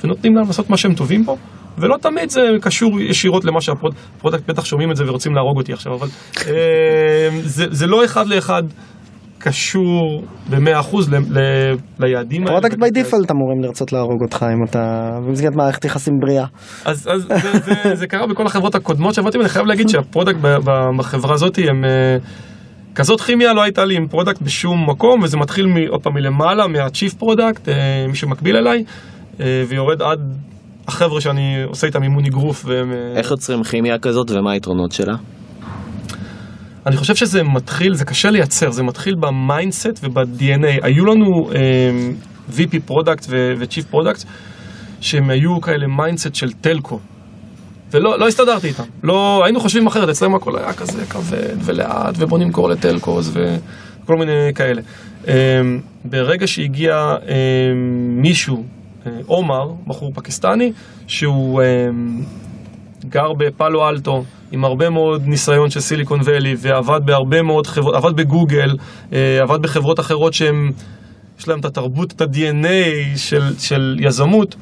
[0.04, 1.36] ונותנים להם לעשות מה שהם טובים בו,
[1.78, 5.72] ולא תמיד זה קשור ישירות למה שה product בטח שומעים את זה ורוצים להרוג אותי
[5.72, 6.08] עכשיו, אבל
[6.46, 8.62] אה, זה, זה לא אחד לאחד
[9.38, 12.60] קשור ב-100% ל- ל- ליעדים האלה.
[12.60, 12.78] פרודקט ו-KPIs.
[12.78, 14.78] ביי דיפולט אמורים לרצות להרוג אותך אם אתה
[15.26, 16.44] במסגרת מערכת יחסים בריאה.
[16.84, 20.38] אז, אז זה, זה, זה קרה בכל החברות הקודמות שעבדתי, ואני חייב להגיד שהפרודקט
[20.96, 21.84] בחברה הזאת הם...
[21.84, 22.16] אה,
[22.94, 26.66] כזאת כימיה לא הייתה לי עם product בשום מקום, וזה מתחיל מ- עוד פעם מלמעלה,
[26.66, 27.68] מה-chief פרודקט,
[28.08, 28.84] מי שמקביל אליי,
[29.40, 30.20] אה, ויורד עד
[30.88, 32.64] החבר'ה שאני עושה איתם אימון אגרוף.
[32.66, 35.14] והם, אה, איך יוצרים כימיה כזאת ומה היתרונות שלה?
[36.86, 40.78] אני חושב שזה מתחיל, זה קשה לייצר, זה מתחיל במיינדסט וב-DNA.
[40.82, 41.90] היו לנו אה,
[42.50, 44.24] VP product ו-Chief product
[45.00, 46.98] שהם היו כאלה mindset של telco.
[47.90, 52.38] ולא לא הסתדרתי איתם, לא, היינו חושבים אחרת, אצלם הכל היה כזה כבד ולאט ובוא
[52.38, 54.82] נמכור ל telcos וכל מיני כאלה.
[55.28, 55.34] אה,
[56.04, 56.94] ברגע שהגיע
[57.28, 57.72] אה,
[58.22, 58.64] מישהו,
[59.06, 60.72] אה, עומר, בחור פקיסטני,
[61.06, 61.66] שהוא אה,
[63.04, 64.22] גר בפאלו אלטו,
[64.52, 68.76] עם הרבה מאוד ניסיון של סיליקון ואלי, ועבד בהרבה מאוד חברות, עבד בגוגל,
[69.12, 70.72] אה, עבד בחברות אחרות שהם,
[71.40, 74.56] יש להם את התרבות, את ה-DNA של, של יזמות,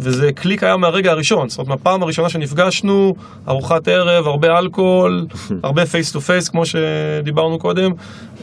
[0.00, 1.48] וזה קליק היה מהרגע הראשון.
[1.48, 3.14] זאת אומרת, מהפעם הראשונה שנפגשנו,
[3.48, 5.26] ארוחת ערב, הרבה אלכוהול,
[5.64, 7.90] הרבה face to face, כמו שדיברנו קודם,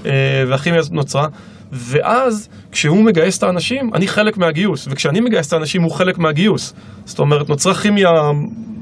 [0.06, 1.28] אה, והכימיה הזאת נוצרה.
[1.72, 6.74] ואז, כשהוא מגייס את האנשים, אני חלק מהגיוס, וכשאני מגייס את האנשים, הוא חלק מהגיוס.
[7.06, 8.12] זאת אומרת, נוצרה כימיה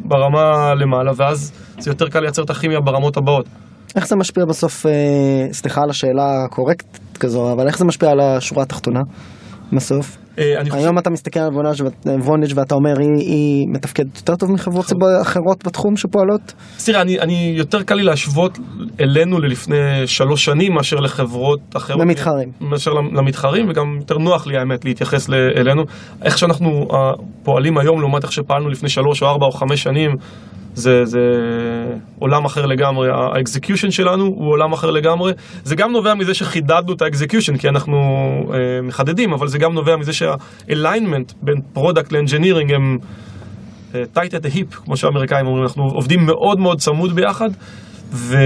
[0.09, 3.45] ברמה למעלה, ואז זה יותר קל לייצר את הכימיה ברמות הבאות.
[3.95, 4.91] איך זה משפיע בסוף, אה,
[5.51, 9.01] סליחה על השאלה הקורקטית כזו, אבל איך זה משפיע על השורה התחתונה
[9.73, 10.17] בסוף?
[10.39, 10.61] אה.
[10.71, 11.49] היום אתה מסתכל על
[11.83, 16.53] ואת- וונאג' ואתה אומר היא, מתפקדת יותר טוב מחברות ציבור אחרות בתחום שפועלות?
[16.85, 18.59] תראה, אני, יותר קל לי להשוות
[18.99, 19.77] אלינו ללפני
[20.07, 22.01] שלוש שנים מאשר לחברות אחרות.
[22.01, 22.49] למתחרים.
[22.61, 25.83] מאשר למתחרים, וגם יותר נוח לי האמת להתייחס אלינו.
[26.23, 26.95] איך שאנחנו uh,
[27.43, 30.11] פועלים היום לעומת איך שפעלנו לפני שלוש או ארבע או חמש שנים,
[30.75, 31.19] זה, זה
[32.19, 33.09] עולם אחר לגמרי.
[33.11, 35.33] ה execution שלנו הוא עולם אחר לגמרי.
[35.63, 37.97] זה גם נובע מזה שחידדנו את ה execution, כי אנחנו
[38.47, 38.53] uh,
[38.83, 42.97] מחדדים, אבל זה גם נובע מזה שה alignment בין product ל engineering הם...
[43.95, 47.49] אה, at the hip, כמו שהאמריקאים אומרים, אנחנו עובדים מאוד מאוד צמוד ביחד,
[48.11, 48.37] ו...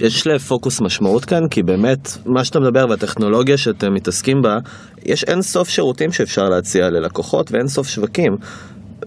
[0.00, 4.58] יש לפוקוס משמעות כאן, כי באמת, מה שאתה מדבר והטכנולוגיה שאתם מתעסקים בה,
[5.04, 8.36] יש אין סוף שירותים שאפשר להציע ללקוחות ואין סוף שווקים.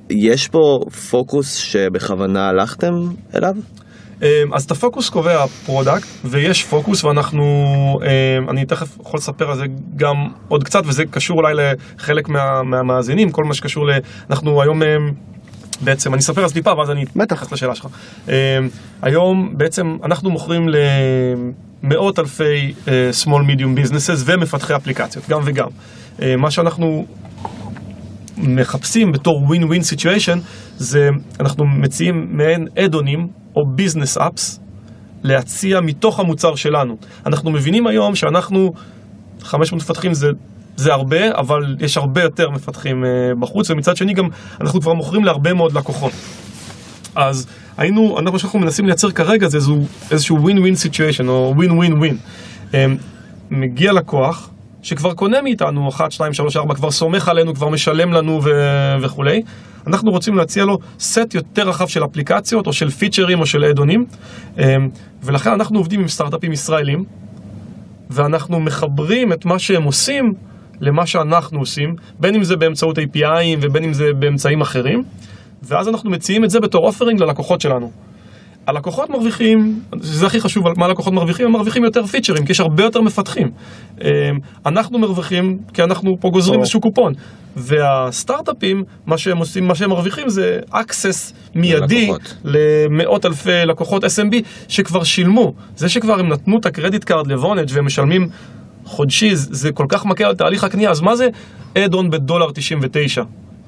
[0.10, 0.80] יש פה
[1.10, 2.94] פוקוס שבכוונה הלכתם
[3.36, 3.54] אליו?
[4.24, 7.44] אה, אז את הפוקוס קובע ה product, ויש פוקוס ואנחנו,
[8.04, 9.66] אה, אני תכף יכול לספר על זה
[9.96, 10.16] גם
[10.48, 13.92] עוד קצת, וזה קשור אולי לחלק מה, מהמאזינים, כל מה שקשור ל...
[14.30, 14.84] אנחנו היום...
[14.84, 14.88] אה,
[15.82, 17.06] בעצם, אני אספר על זה טיפה, ואז אני.
[17.24, 17.88] אתייחס לשאלה שלך.
[19.02, 20.66] היום בעצם אנחנו מוכרים
[21.84, 25.68] למאות אלפי אה, small medium businesses ומפתחי אפליקציות, גם וגם.
[26.22, 27.06] אה, מה שאנחנו
[28.38, 30.40] מחפשים בתור win-win situation
[30.78, 31.10] זה
[31.40, 34.60] אנחנו מציעים מעין אדונים או ביזנס אפס
[35.24, 36.98] להציע מתוך המוצר שלנו.
[37.26, 38.74] אנחנו מבינים היום שאנחנו
[39.42, 40.28] 500 מפתחים זה,
[40.76, 44.28] זה הרבה, אבל יש הרבה יותר מפתחים uh, בחוץ, ומצד שני גם
[44.62, 46.12] אנחנו כבר מוכרים להרבה מאוד לקוחות.
[47.16, 52.16] אז היינו, אנחנו, שאנחנו מנסים לייצר כרגע זה איזשהו, איזשהו win-win situation או win-win-win.
[52.72, 52.76] Um,
[53.52, 54.50] מגיע לקוח
[54.86, 58.50] שכבר קונה מאיתנו 1, 2, 3, 4, כבר סומך עלינו, כבר משלם לנו ו...
[59.02, 59.42] וכולי.
[59.88, 64.06] אנחנו רוצים להציע לו סט יותר רחב של אפליקציות או של פיצ'רים או של אדונים,
[64.58, 64.62] um,
[65.24, 67.04] ולכן אנחנו עובדים עם סטארט-אפים ישראלים,
[68.10, 70.34] ואנחנו מחברים את מה שהם עושים
[70.82, 75.04] למה שאנחנו עושים, בין אם זה באמצעות API'ים ובין אם זה באמצעים אחרים,
[75.64, 77.92] ואז אנחנו מציעים את זה בתור offering ללקוחות שלנו.
[78.68, 81.46] הלקוחות מרוויחים, זה הכי חשוב, מה הלקוחות מרוויחים?
[81.46, 83.52] הם מרוויחים יותר פיצ'רים, כי יש הרבה יותר מפתחים.
[84.02, 84.32] אה,
[84.66, 86.60] אנחנו מרוויחים, כי אנחנו פה גוזרים.
[86.60, 87.14] איזשהו קופון.
[87.56, 92.36] והסטארט-אפים, מה שהם עושים, מה שהם מרוויחים זה access מיידי ללקוחות.
[92.44, 94.36] למאות אלפי לקוחות SMB
[94.68, 95.54] שכבר שילמו.
[95.76, 98.30] זה שכבר הם נתנו את ה credit card לוונאג' והם משלמים
[98.86, 101.28] חודשי, זה זה כל כך מקל על תהליך הקנייה, אז מה זה
[101.76, 103.24] add-on בדולר 99?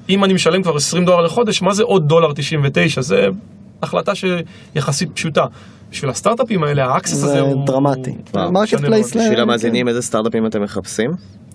[0.08, 3.00] אם אני משלם כבר 20 דולר לחודש, מה זה עוד דולר 99?
[3.00, 3.26] זה
[3.82, 5.44] החלטה שיחסית פשוטה.
[5.90, 7.66] בשביל הסטארט-אפים האלה, ה access הזה זה הוא...
[7.66, 8.14] דרמטי.
[8.34, 9.24] marketplace מאוד.
[9.24, 11.10] בשביל המאזינים, איזה סטארט-אפים אתם מחפשים?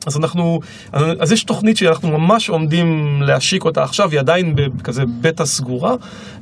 [0.06, 0.60] אז אנחנו,
[0.92, 5.96] אז, יש תוכנית שאנחנו ממש עומדים להשיק אותה עכשיו, היא עדיין בכזה בטא סגורה.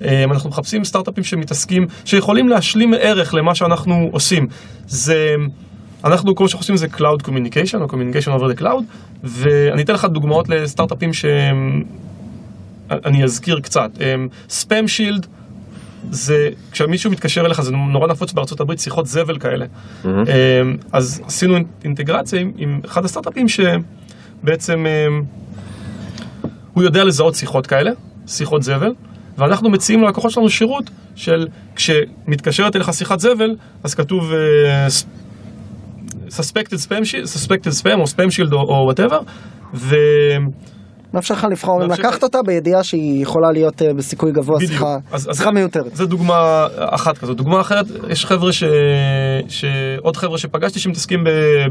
[0.03, 4.47] אה, אנחנו מחפשים סטארט-אפים שמתעסקים, שיכולים להשלים ערך למה שאנחנו עושים.
[4.87, 5.35] זה,
[6.03, 8.83] אנחנו, כל מה שאנחנו עושים זה Cloud Communication, או Communication over the Cloud,
[9.23, 11.83] ואני אתן לך דוגמאות לסטארט-אפים שהם,
[12.91, 13.91] אני אזכיר קצת.
[14.49, 15.27] ספאם שילד,
[16.09, 19.65] זה, כשמישהו מתקשר אליך, זה נורא נפוץ בארצות הברית, שיחות זבל כאלה.
[19.65, 20.07] Mm-hmm.
[20.91, 25.23] אז עשינו אינטגרציה עם, עם אחד הסטארט-אפים שבעצם אמ,
[26.73, 27.91] הוא יודע לזהות שיחות כאלה,
[28.27, 28.93] שיחות זבל,
[29.37, 34.31] ואנחנו מציעים ללקוחות שלנו שירות של כשמתקשרת אליך שיחת זבל, אז כתוב
[36.29, 37.03] suspected spam,
[37.35, 39.23] suspected spam או spam shield או whatever,
[39.73, 39.95] ו...
[41.13, 44.59] מאפשר לך לבחור אם לקחת אותה בידיעה שהיא יכולה להיות אה, בסיכוי גבוה.
[44.59, 45.95] שיחה שיחה מיותרת.
[45.95, 47.37] זה דוגמה אחת כזאת.
[47.37, 48.63] דוגמה אחרת, יש חבר'ה ש...
[49.49, 49.65] ש...
[50.01, 51.23] עוד חבר'ה שפגשתי שמתעסקים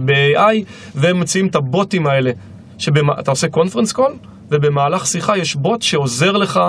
[0.04, 0.64] ב-AI,
[0.94, 2.30] והם מציעים את הבוטים האלה,
[2.78, 4.12] שאתה עושה קונפרנס קול,
[4.50, 6.60] ובמהלך שיחה יש בוט שעוזר לך,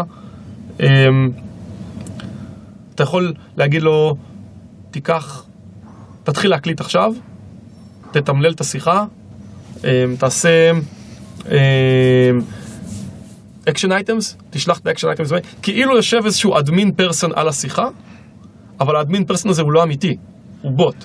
[0.79, 1.31] אמ...
[2.95, 4.15] אתה יכול להגיד לו,
[4.91, 5.45] תיקח,
[6.23, 7.13] תתחיל להקליט עכשיו,
[8.11, 9.05] תתמלל את השיחה,
[9.83, 9.89] אמ...
[10.19, 10.71] תעשה...
[11.45, 11.51] אמ...
[13.69, 15.31] action items, תשלח את ה action items,
[15.61, 17.87] כאילו יושב איזשהו admin person על השיחה,
[18.79, 20.17] אבל ה admin person הזה הוא לא אמיתי,
[20.61, 20.95] הוא בוט.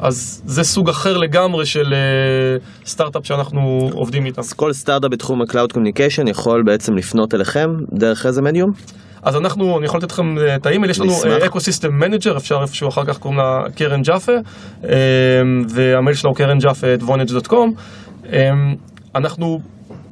[0.00, 4.40] אז זה סוג אחר לגמרי של אה, סטארט-אפ שאנחנו עובדים איתם.
[4.40, 8.72] אז כל סטארט-אפ בתחום ה-Cloud Communication יכול בעצם לפנות אליכם דרך איזה מדיום?
[9.22, 11.42] אז אנחנו, אני יכול לתת לכם אה, את האימייל, יש לנו נשמח.
[11.42, 14.32] ecosystem manager, אפשר איפשהו אחר כך קוראים לה קרן ג'אפה,
[14.84, 14.90] אה,
[15.68, 17.00] והמייל שלה הוא קרן ג'אפה at.
[18.32, 18.50] אה,
[19.14, 19.60] אנחנו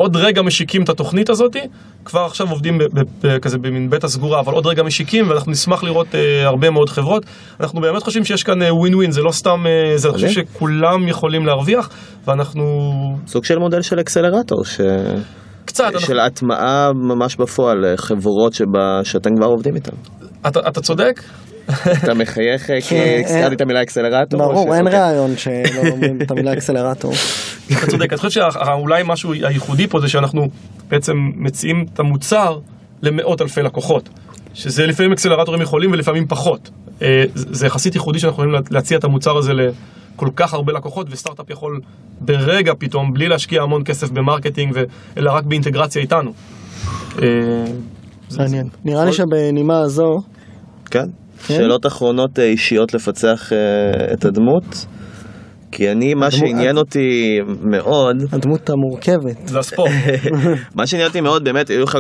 [0.01, 1.57] עוד רגע משיקים את התוכנית הזאת,
[2.05, 5.53] כבר עכשיו עובדים ב- ב- ב- כזה במין בטא סגורה, אבל עוד רגע משיקים, ואנחנו
[5.53, 7.25] נשמח לראות אה, הרבה מאוד חברות.
[7.61, 10.29] אנחנו באמת חושבים שיש כאן ווין ווין, זה לא סתם, אה, זה, אני חושב.
[10.29, 11.91] שכולם יכולים להרוויח,
[12.27, 12.63] ואנחנו
[13.27, 14.81] סוג של מודל של אקסלרטור, ש...
[15.65, 19.93] קצת, אנחנו, של הטמעה ממש בפועל, אה, חברות שבה, שאתם כבר עובדים איתן.
[20.49, 21.21] אתה, אתה צודק,
[22.05, 24.41] אתה מחייך אה, כי כן, הזכרתי את המילה אקסלרטור?
[24.41, 25.01] ברור, ש- אין אוקיי.
[25.01, 27.13] ראיון שלא אומרים את המילה אקסלרטור.
[27.79, 30.47] אתה צודק, אני חושב שאולי משהו הייחודי פה זה שאנחנו
[30.89, 32.59] בעצם מציעים את המוצר
[33.03, 34.09] למאות אלפי לקוחות.
[34.55, 36.71] שזה לפעמים אקסלרטורים יכולים ולפעמים פחות.
[37.03, 41.51] אה, זה יחסית ייחודי שאנחנו יכולים להציע את המוצר הזה לכל כך הרבה לקוחות, וסטארט-אפ
[41.51, 41.81] יכול
[42.21, 44.79] ברגע פתאום, בלי להשקיע המון כסף ב marketing,
[45.17, 46.31] אלא רק באינטגרציה איתנו.
[47.23, 47.29] אה,
[48.39, 48.69] מעניין.
[48.85, 50.19] נראה לי שבנימה הזו,
[50.91, 50.99] כן.
[51.47, 51.55] כן?
[51.55, 53.53] שאלות אחרונות אה, אישיות לפצח
[54.13, 54.87] את הדמות?
[55.73, 59.37] כי אני, מה שעניין אותי מאוד, הדמות המורכבת.
[59.49, 59.91] זה הספורט.
[60.77, 61.99] מה שעניין אותי מאוד באמת, היו לך,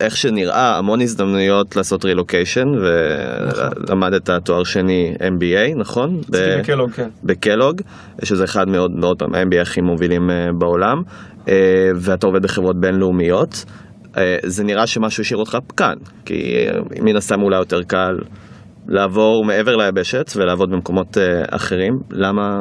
[0.00, 6.20] איך שנראה, המון הזדמנויות לעשות רילוקיישן, ולמדת תואר שני MBA, נכון?
[6.28, 7.08] בקלוג, כן.
[7.24, 7.80] בקלוג,
[8.22, 11.02] שזה אחד מאוד, מאוד פעם, ה-MBA הכי מובילים אה, בעולם,
[11.48, 11.54] אה,
[11.96, 13.64] ואתה עובד בחברות בינלאומיות.
[14.16, 15.94] אה, זה נראה שמשהו השאיר אותך כאן,
[16.24, 16.66] כי
[17.00, 18.18] מן הסתם אולי יותר קל
[18.88, 21.92] לעבור מעבר ליבשת ולעבוד במקומות אה, אחרים.
[22.10, 22.60] למה?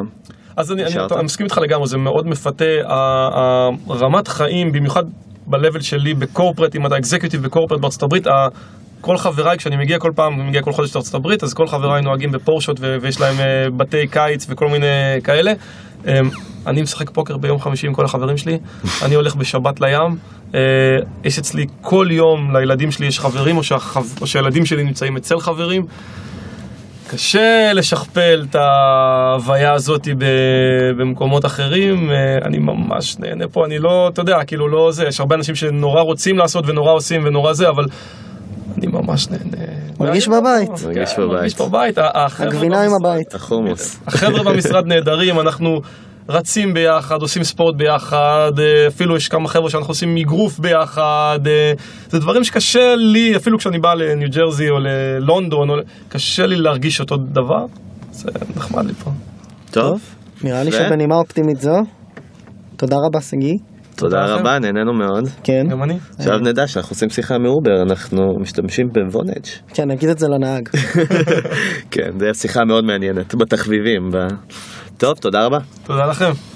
[0.58, 0.94] אז אני, אני?
[1.16, 2.66] אני מסכים איתך לגמרי, זה מאוד מפתה.
[2.88, 5.04] ה- ה- רמת חיים, במיוחד
[5.48, 8.28] ב-level שלי בקורפרט, אם אתה אקזקיוטיב בקורפרט בארצות הברית,
[9.02, 12.02] כל חבריי, כשאני מגיע כל פעם, אני מגיע כל חודש לארצות הברית, אז כל חבריי
[12.02, 14.86] נוהגים בפורשות ויש להם אה, בתי קיץ וכל מיני
[15.24, 15.52] כאלה.
[16.08, 16.20] אה,
[16.68, 18.58] אני משחק פוקר ביום חמישי עם כל החברים שלי,
[19.02, 20.18] אני הולך בשבת לים.
[20.56, 20.60] אה,
[21.24, 24.04] יש אצלי כל יום, לילדים שלי יש חברים, או, שהחב...
[24.22, 25.86] או שהילדים שלי נמצאים אצל חברים.
[27.08, 30.08] קשה לשכפל את ההוויה הזאת
[30.98, 35.20] במקומות אחרים, אה, אני ממש נהנה פה, אני לא, אתה יודע, כאילו לא זה, יש
[35.20, 37.86] הרבה אנשים שנורא רוצים לעשות ונורא עושים ונורא זה, אבל
[38.78, 39.66] אני ממש נהנה.
[40.00, 40.70] מרגיש בבית.
[40.80, 41.30] כן, מרגיש בבית.
[41.30, 41.98] מרגיש בבית.
[42.40, 43.34] הגבינה עם הבית.
[43.34, 44.00] החומוס.
[44.08, 45.80] החבר'ה במשרד נהדרים, אנחנו
[46.30, 51.74] רצים ביחד, עושים ספורט ביחד, אה, אפילו יש כמה חבר'ה שאנחנו עושים אגרוף ביחד, אה,
[52.10, 55.70] זה דברים שקשה לי, אפילו כשאני בא לניו ג'רזי או ללונדון,
[56.10, 57.66] קשה לי להרגיש אותו דבר,
[58.12, 59.12] זה נחמד לי פה.
[59.72, 60.02] טוב,
[60.44, 61.78] נראה לי שבנימה אופטימית זו,
[62.78, 63.73] תודה רבה שגיא.
[63.96, 64.26] תודה.
[64.26, 65.30] רבה, נהנינו מאוד.
[65.44, 65.98] כן, גם אני.
[66.20, 69.46] עכשיו נדע שאנחנו עושים שיחה מאובר, אנחנו משתמשים בוונאג'.
[69.74, 70.70] כן, נגיד את זה לנהג.
[71.92, 74.10] כן, זו שיחה מאוד מעניינת, בתחביבים.
[74.98, 75.58] טוב, תודה רבה.
[75.84, 76.53] תודה לכם.